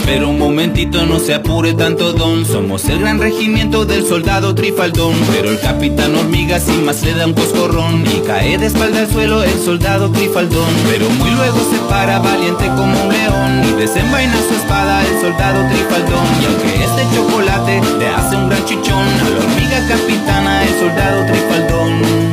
[0.06, 2.46] pero un momentito no se apure tanto don.
[2.46, 5.14] Somos el gran regimiento del soldado trifaldón.
[5.32, 8.06] Pero el capitán hormiga sin más le da un coscorrón.
[8.06, 10.74] Y cae de espalda al suelo el soldado trifaldón.
[10.90, 13.64] Pero muy luego se para valiente como un león.
[13.70, 16.28] Y desenvaina su espada el soldado trifaldón.
[16.42, 21.26] Y aunque este chocolate le hace un gran chichón A la hormiga capitana el soldado
[21.26, 22.25] trifaldón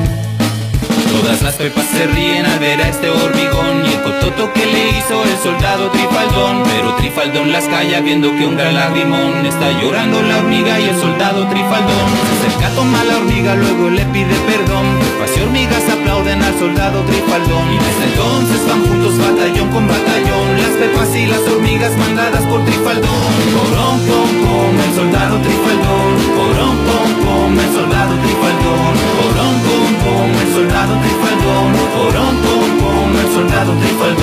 [1.23, 4.99] Todas las pepas se ríen al ver a este hormigón Y el cototo que le
[4.99, 6.64] hizo el soldado Trifaldón.
[6.64, 10.99] Pero Trifaldón las calla viendo que un gran lagrimón Está llorando la hormiga y el
[10.99, 12.11] soldado Trifaldón.
[12.27, 14.99] Se acerca, toma la hormiga, luego le pide perdón.
[14.99, 17.70] Pepas y hormigas aplauden al soldado Trifaldón.
[17.70, 20.47] Y desde entonces van juntos batallón con batallón.
[20.59, 23.31] Las pepas y las hormigas mandadas por Trifaldón.
[23.55, 26.11] Porón, pom, pom, el soldado Trifaldón.
[26.35, 28.95] Porón, pom, pom, el soldado Trifaldón.
[29.39, 29.72] Pom,
[30.05, 31.38] el soldado triunfa el
[31.94, 34.16] porón pom pom, el soldado triunfa el.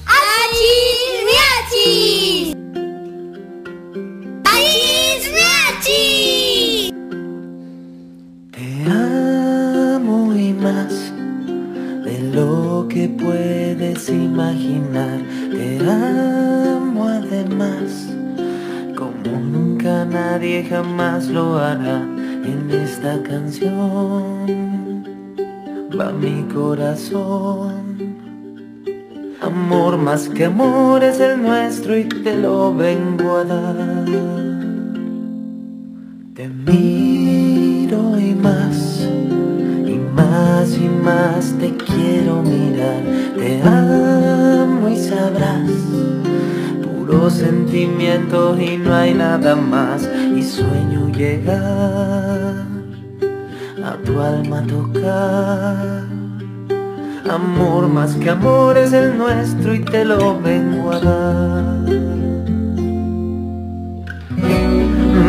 [0.06, 2.54] Achis Miachis.
[4.44, 6.92] Achis Miachis.
[8.52, 8.60] Te
[12.98, 15.20] que puedes imaginar.
[15.52, 18.08] Te amo además,
[18.96, 22.02] como nunca nadie jamás lo hará
[22.44, 25.04] en esta canción.
[25.96, 27.96] Va mi corazón.
[29.42, 34.06] Amor más que amor es el nuestro y te lo vengo a dar.
[36.34, 39.08] Te miro y más,
[39.86, 41.87] y más y más te quiero
[42.78, 45.70] Te amo y sabrás,
[46.82, 50.08] puro sentimiento y no hay nada más.
[50.36, 52.66] Y sueño llegar
[53.84, 56.04] a tu alma tocar.
[57.28, 61.78] Amor más que amor es el nuestro y te lo vengo a dar.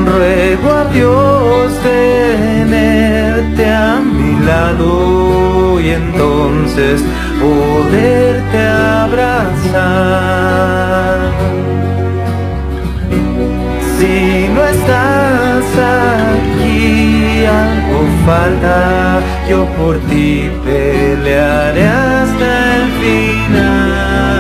[0.06, 7.04] Ruego a Dios tenerte a mi lado y entonces
[7.40, 8.60] poderte
[9.04, 10.00] abrazar.
[13.98, 15.66] Si no estás
[16.38, 24.39] aquí, algo falta, yo por ti pelearé hasta el final.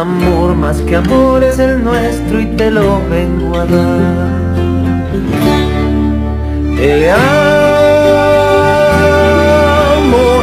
[0.00, 4.30] Amor más que amor es el nuestro y te lo vengo a dar.
[6.78, 7.20] Te amo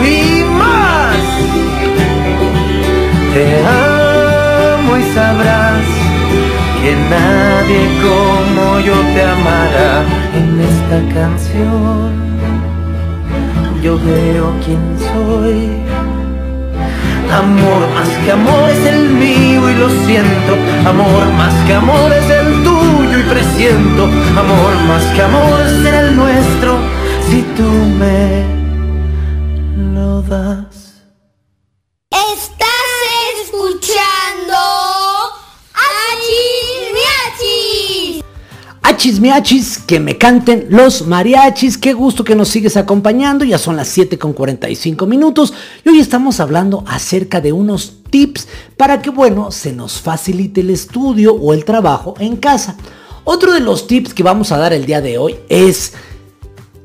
[0.06, 1.18] y más.
[3.34, 5.86] Te amo y sabrás
[6.84, 10.06] que nadie como yo te amará
[10.36, 12.12] en esta canción.
[13.82, 15.87] Yo veo quién soy.
[17.32, 20.54] Amor más que amor es el mío y lo siento.
[20.86, 24.04] Amor más que amor es el tuyo y presiento.
[24.06, 26.78] Amor más que amor es el nuestro
[27.30, 27.70] si tú
[28.00, 28.46] me
[29.94, 30.77] lo das.
[39.18, 41.78] Achis miachis, que me canten los mariachis.
[41.80, 43.44] Qué gusto que nos sigues acompañando.
[43.46, 45.54] Ya son las 7 con 45 minutos.
[45.84, 50.70] Y hoy estamos hablando acerca de unos tips para que, bueno, se nos facilite el
[50.70, 52.78] estudio o el trabajo en casa.
[53.24, 55.94] Otro de los tips que vamos a dar el día de hoy es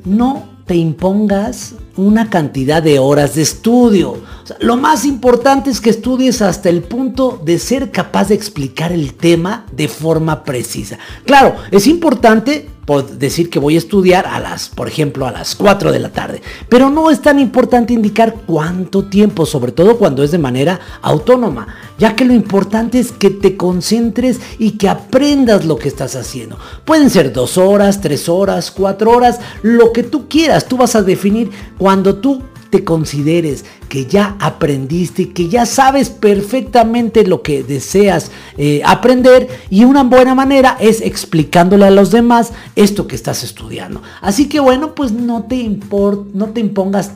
[0.04, 4.16] no impongas una cantidad de horas de estudio.
[4.60, 9.14] Lo más importante es que estudies hasta el punto de ser capaz de explicar el
[9.14, 10.98] tema de forma precisa.
[11.24, 15.54] Claro, es importante por decir que voy a estudiar a las, por ejemplo, a las
[15.54, 16.42] 4 de la tarde.
[16.68, 21.68] Pero no es tan importante indicar cuánto tiempo, sobre todo cuando es de manera autónoma,
[21.98, 26.58] ya que lo importante es que te concentres y que aprendas lo que estás haciendo.
[26.84, 30.66] Pueden ser dos horas, tres horas, cuatro horas, lo que tú quieras.
[30.66, 32.42] Tú vas a definir cuando tú
[32.72, 39.84] te consideres que ya aprendiste, que ya sabes perfectamente lo que deseas eh, aprender y
[39.84, 44.00] una buena manera es explicándole a los demás esto que estás estudiando.
[44.22, 47.12] Así que bueno, pues no te, import, no te impongas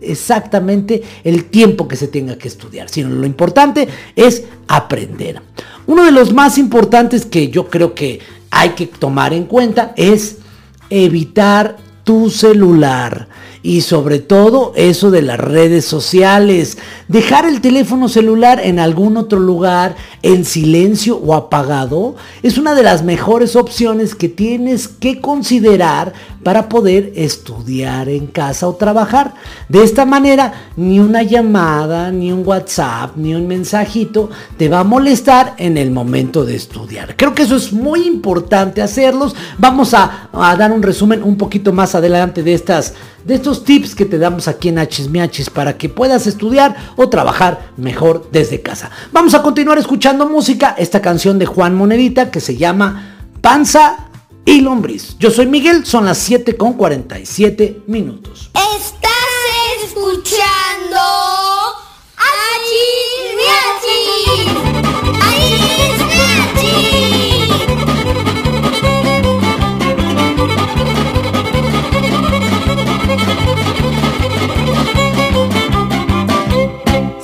[0.00, 5.42] exactamente el tiempo que se tenga que estudiar, sino lo importante es aprender.
[5.88, 8.20] Uno de los más importantes que yo creo que
[8.52, 10.36] hay que tomar en cuenta es
[10.88, 13.28] evitar tu celular
[13.62, 16.78] y sobre todo eso de las redes sociales.
[17.08, 22.82] Dejar el teléfono celular en algún otro lugar en silencio o apagado es una de
[22.82, 29.34] las mejores opciones que tienes que considerar para poder estudiar en casa o trabajar.
[29.68, 34.84] De esta manera, ni una llamada, ni un WhatsApp, ni un mensajito te va a
[34.84, 37.16] molestar en el momento de estudiar.
[37.16, 39.34] Creo que eso es muy importante hacerlos.
[39.58, 42.94] Vamos a, dar un resumen un poquito más adelante de estas
[43.24, 47.08] de estos estos tips que te damos aquí en Hachis para que puedas estudiar o
[47.08, 48.90] trabajar mejor desde casa.
[49.12, 54.06] Vamos a continuar escuchando música, esta canción de Juan Monedita que se llama Panza
[54.44, 55.16] y Lombriz.
[55.18, 58.50] Yo soy Miguel, son las 7 con 47 minutos.
[58.54, 61.49] Estás escuchando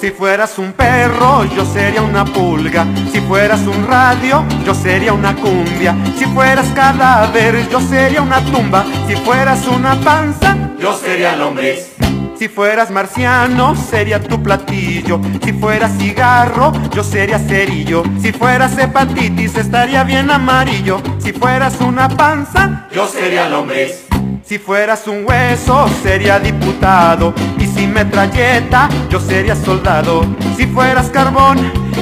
[0.07, 2.87] Si fueras un perro, yo sería una pulga.
[3.11, 5.97] Si fueras un radio, yo sería una cumbia.
[6.17, 8.85] Si fueras cadáver, yo sería una tumba.
[9.09, 11.97] Si fueras una panza, yo sería lombriz.
[12.39, 15.21] Si fueras marciano, sería tu platillo.
[15.43, 18.05] Si fueras cigarro, yo sería cerillo.
[18.23, 21.03] Si fueras hepatitis, estaría bien amarillo.
[21.19, 24.07] Si fueras una panza, yo sería lombriz.
[24.45, 27.35] Si fueras un hueso, sería diputado.
[27.77, 30.25] Y metralleta, yo sería soldado.
[30.57, 31.59] Si fueras carbón,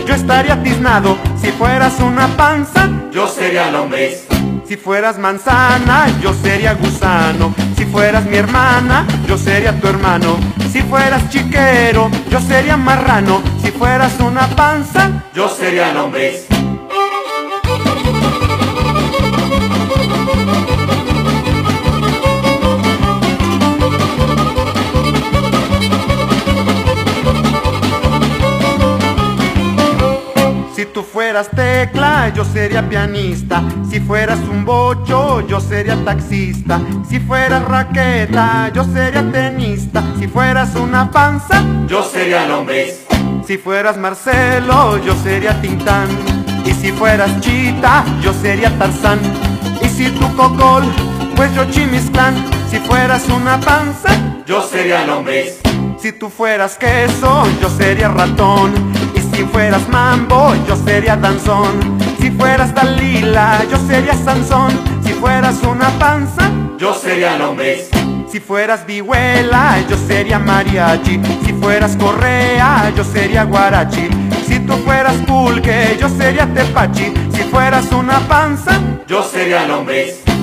[0.07, 1.17] yo estaría tiznado.
[1.41, 4.27] Si fueras una panza, yo sería lombriz.
[4.67, 7.55] Si fueras manzana, yo sería gusano.
[7.77, 10.37] Si fueras mi hermana, yo sería tu hermano.
[10.73, 13.43] Si fueras chiquero, yo sería marrano.
[13.63, 16.54] Si fueras una panza, yo sería lombriz.
[30.95, 33.65] Tú fueras tecla, yo sería pianista.
[33.91, 36.81] Si fueras un bocho, yo sería taxista.
[37.09, 40.05] Si fueras raqueta, yo sería tenista.
[40.21, 43.05] Si fueras una panza, yo sería lombriz.
[43.45, 46.09] Si fueras Marcelo, yo sería Tintán.
[46.65, 49.19] Y si fueras Chita, yo sería Tarzán.
[49.83, 50.85] Y si tú Cocol,
[51.35, 52.37] pues yo Chimisclán.
[52.71, 54.11] Si fueras una panza,
[54.47, 55.59] yo sería lombriz.
[55.99, 58.94] Si tú fueras queso, yo sería ratón.
[59.35, 61.99] Si fueras mambo, yo sería danzón.
[62.21, 64.71] Si fueras Dalila, yo sería Sansón.
[65.05, 67.91] Si fueras una panza, yo sería lombriz.
[68.31, 71.21] Si fueras vihuela, yo sería mariachi.
[71.45, 74.09] Si fueras correa, yo sería guarachi.
[74.47, 77.13] Si tú fueras pulque, yo sería tepachi.
[77.35, 78.79] Si fueras una panza,
[79.09, 80.34] yo sería lombriz.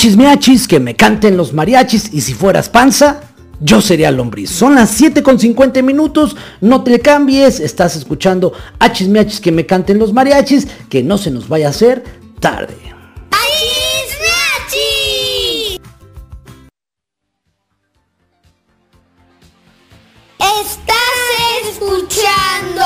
[0.00, 3.20] Achis Achis miachis, que me canten los mariachis y si fueras panza,
[3.60, 4.48] yo sería lombriz.
[4.48, 9.66] Son las 7 con 50 minutos, no te cambies, estás escuchando Achis miachis, que me
[9.66, 12.02] canten los mariachis, que no se nos vaya a hacer
[12.40, 12.78] tarde.
[20.38, 22.84] Estás escuchando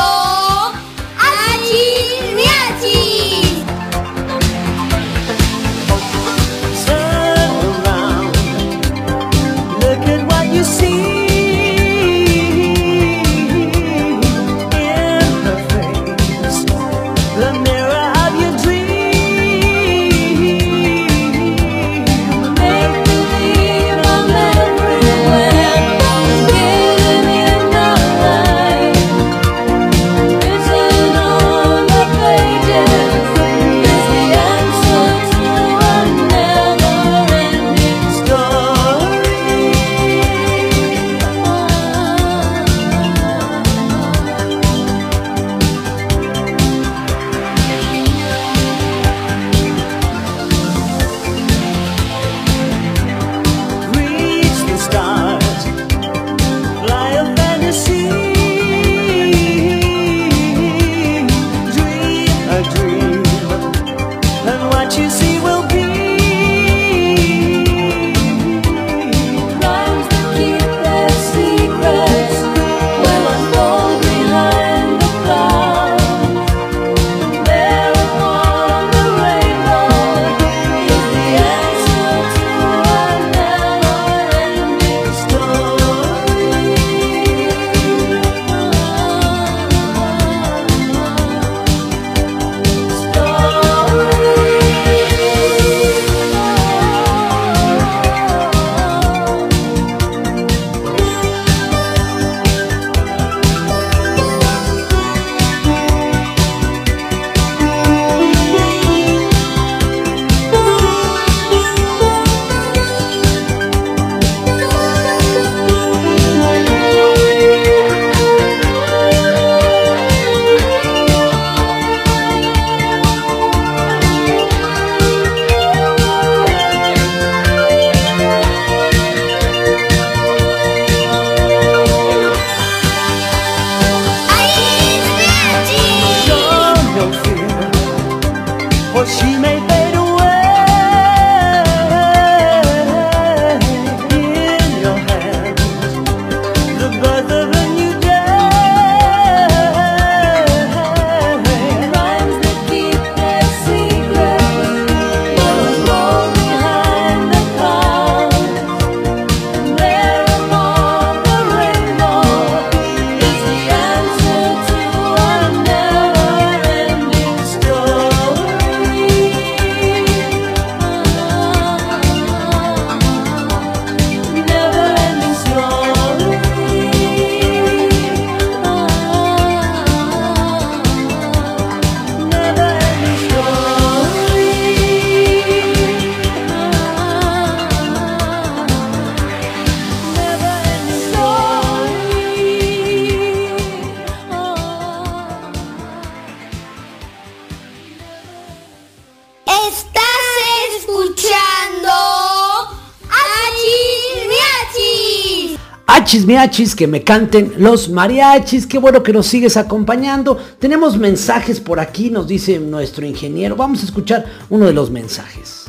[206.24, 210.38] Achis miachis, que me canten los mariachis, qué bueno que nos sigues acompañando.
[210.58, 213.56] Tenemos mensajes por aquí, nos dice nuestro ingeniero.
[213.56, 215.66] Vamos a escuchar uno de los mensajes.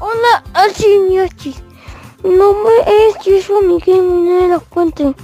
[0.00, 1.62] Hola, Achimiachis.
[2.24, 5.14] Mi nombre es Jesús Miguel la Fuente.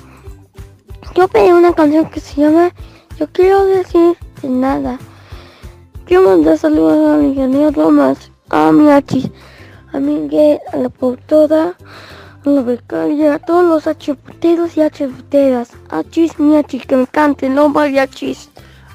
[1.17, 2.73] Yo pedí una canción que se llama
[3.19, 5.01] Yo quiero decir de nada.
[6.07, 9.29] Quiero mandar saludos al ingeniero Tomás, a mi Achis,
[9.93, 12.18] a Miguel, a la productora, a
[12.49, 15.71] a todos los achiputeros y achiputeras.
[15.91, 18.49] Achis miachis, que me canten los mariachis.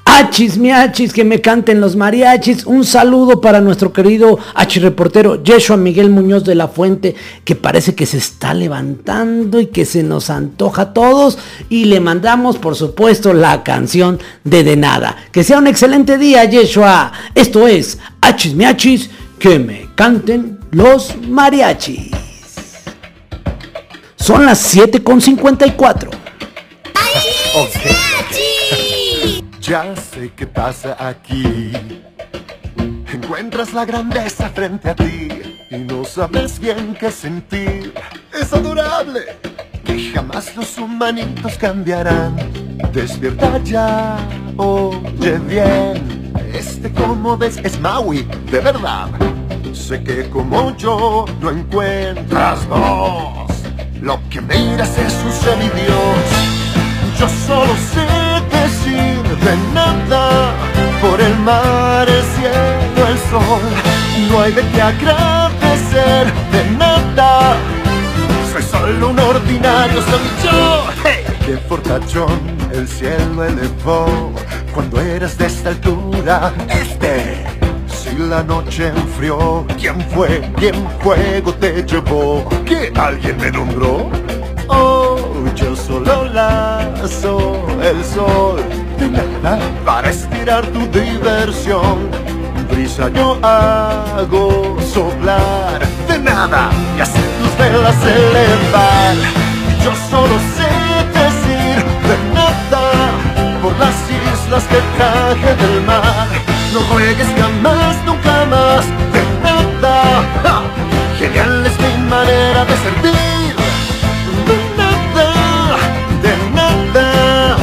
[0.05, 2.65] Achis miachis, que me canten los mariachis.
[2.65, 4.39] Un saludo para nuestro querido
[4.81, 7.15] reportero Yeshua Miguel Muñoz de la Fuente,
[7.45, 11.37] que parece que se está levantando y que se nos antoja a todos.
[11.69, 15.15] Y le mandamos, por supuesto, la canción de De Nada.
[15.31, 17.11] Que sea un excelente día, Yeshua.
[17.35, 22.32] Esto es Achis miachis, que me canten los mariachis.
[24.23, 26.09] Son las 7.54.
[29.59, 31.73] Ya sé qué pasa aquí.
[33.11, 35.27] Encuentras la grandeza frente a ti
[35.69, 37.93] y no sabes bien qué sentir.
[38.33, 39.23] Es adorable
[39.83, 42.37] que jamás los humanitos cambiarán.
[42.93, 44.25] Despierta ya,
[44.55, 46.31] oye bien.
[46.53, 49.09] Este como ves es Maui, de verdad.
[49.73, 53.43] Sé que como yo no encuentras vos.
[54.03, 56.25] Lo que miras es un semidios.
[57.17, 58.05] Yo solo sé
[58.51, 60.51] decir de nada
[61.01, 63.61] por el mar, el cielo, el sol.
[64.29, 67.55] No hay de qué agradecer de nada.
[68.51, 70.83] Soy solo un ordinario, soy yo.
[71.45, 72.41] Qué fortachón
[72.73, 74.33] el cielo elevó
[74.73, 76.51] cuando eras de esta altura.
[78.13, 80.39] Si la noche enfrió, ¿quién fue?
[80.57, 82.47] ¿Quién fuego te llevó?
[82.63, 84.11] ¿Que alguien me nombró?
[84.67, 85.17] Oh,
[85.55, 88.61] yo solo lazo el sol
[88.99, 92.07] de nada para estirar tu diversión.
[92.69, 99.15] Brisa yo hago soplar de nada y hacer tus velas elevar.
[99.83, 100.69] Yo solo sé
[101.19, 102.91] decir de nada
[103.59, 106.52] por las islas que traje del mar.
[106.73, 108.83] No ruegues jamás, nunca más
[109.13, 110.63] de nada.
[111.19, 113.53] Genial es mi manera de servir.
[114.47, 115.27] De nada,
[116.23, 117.57] de nada,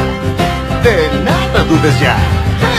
[0.84, 2.16] de nada dudes ya.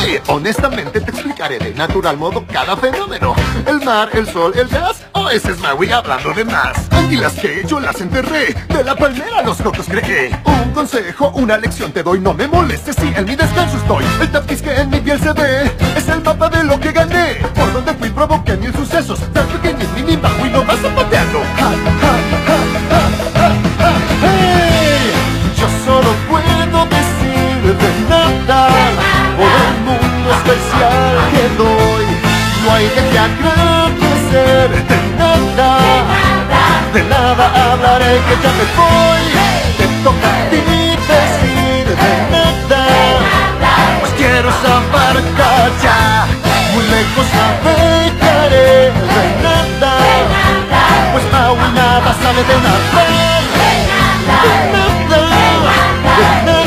[0.05, 3.35] Hey, honestamente te explicaré de natural modo cada fenómeno.
[3.65, 6.77] El mar, el sol, el gas, ese es Maui hablando de más.
[6.91, 10.31] Anguilas que yo las enterré, de la palmera los cocos creé.
[10.45, 14.05] Un consejo, una lección te doy, no me molestes si en mi descanso estoy.
[14.19, 17.35] El tapiz que en mi piel se ve, es el mapa de lo que gané.
[17.55, 21.39] Por donde fui provoqué mil sucesos, tan pequeños mini Maui no vas zapateando.
[21.57, 21.91] Ja, ja,
[22.47, 23.51] ja,
[24.21, 25.11] hey.
[25.57, 28.69] Yo solo puedo decir de nada
[29.37, 32.05] por el mundo especial que doy.
[32.63, 35.10] No hay de qué agradecer de
[35.61, 36.15] nada.
[36.93, 39.23] De nada hablaré que ya me voy.
[39.77, 40.59] Te toca a ti
[41.11, 42.83] decir de nada.
[43.99, 46.01] Pues quiero zaparcar ya.
[46.73, 48.71] Muy lejos navegaré
[49.15, 49.93] de nada.
[51.11, 53.03] Pues Maui nada sabe de nada.
[54.43, 55.21] De nada,
[56.17, 56.60] de nada.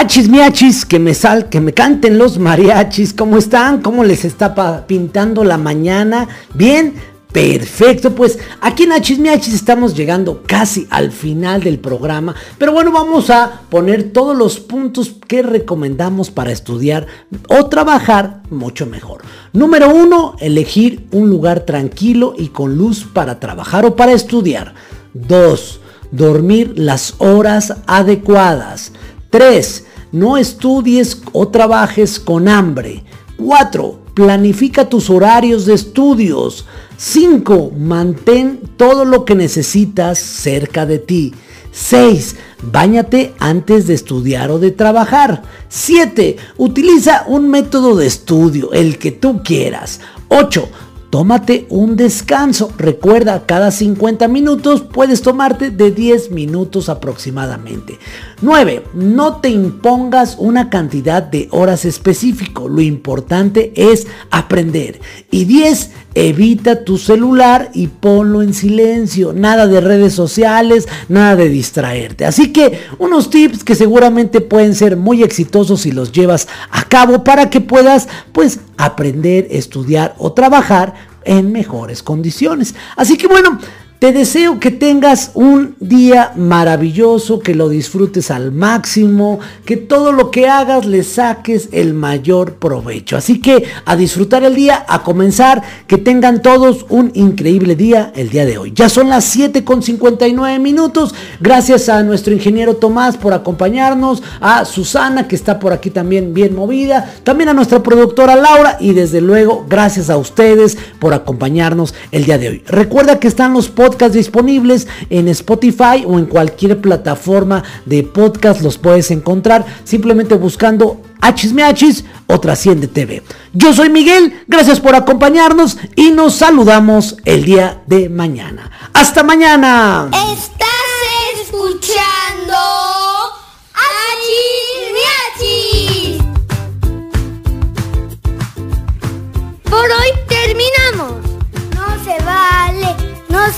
[0.00, 3.12] Achis miachis, que me sal, que me canten los mariachis.
[3.12, 3.82] ¿Cómo están?
[3.82, 6.26] ¿Cómo les está pintando la mañana?
[6.54, 6.94] Bien,
[7.30, 13.30] Perfecto, pues aquí en Achismiachis estamos llegando casi al final del programa, pero bueno, vamos
[13.30, 17.06] a poner todos los puntos que recomendamos para estudiar
[17.48, 19.22] o trabajar mucho mejor.
[19.52, 24.74] Número uno, elegir un lugar tranquilo y con luz para trabajar o para estudiar.
[25.14, 28.90] Dos, dormir las horas adecuadas.
[29.30, 29.84] 3.
[30.12, 33.04] No estudies o trabajes con hambre.
[33.36, 34.00] 4.
[34.14, 36.66] Planifica tus horarios de estudios.
[36.96, 37.72] 5.
[37.78, 41.34] Mantén todo lo que necesitas cerca de ti.
[41.72, 42.36] 6.
[42.62, 45.42] Báñate antes de estudiar o de trabajar.
[45.68, 46.36] 7.
[46.56, 50.00] Utiliza un método de estudio, el que tú quieras.
[50.28, 50.68] 8.
[51.10, 52.72] Tómate un descanso.
[52.78, 57.98] Recuerda, cada 50 minutos puedes tomarte de 10 minutos aproximadamente.
[58.42, 58.84] 9.
[58.94, 62.68] No te impongas una cantidad de horas específico.
[62.68, 65.00] Lo importante es aprender.
[65.32, 65.90] Y 10.
[66.14, 69.32] Evita tu celular y ponlo en silencio.
[69.32, 72.24] Nada de redes sociales, nada de distraerte.
[72.24, 77.22] Así que unos tips que seguramente pueden ser muy exitosos si los llevas a cabo
[77.22, 80.94] para que puedas pues aprender, estudiar o trabajar
[81.24, 82.74] en mejores condiciones.
[82.96, 83.58] Así que bueno,
[84.00, 90.30] te deseo que tengas un día maravilloso, que lo disfrutes al máximo, que todo lo
[90.30, 93.18] que hagas le saques el mayor provecho.
[93.18, 98.30] Así que a disfrutar el día, a comenzar, que tengan todos un increíble día el
[98.30, 98.72] día de hoy.
[98.74, 101.14] Ya son las 7 con 59 minutos.
[101.38, 106.54] Gracias a nuestro ingeniero Tomás por acompañarnos, a Susana que está por aquí también bien
[106.54, 112.24] movida, también a nuestra productora Laura y desde luego gracias a ustedes por acompañarnos el
[112.24, 112.62] día de hoy.
[112.66, 118.78] Recuerda que están los podcasts disponibles en Spotify o en cualquier plataforma de podcast los
[118.78, 123.22] puedes encontrar simplemente buscando Hachis o Trasciende TV.
[123.52, 128.70] Yo soy Miguel, gracias por acompañarnos y nos saludamos el día de mañana.
[128.94, 130.08] ¡Hasta mañana!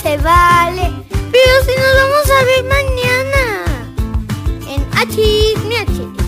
[0.03, 0.93] se vale.
[1.11, 3.65] Pero si nos vamos a ver mañana
[4.69, 5.16] en H,
[5.69, 6.22] mi H.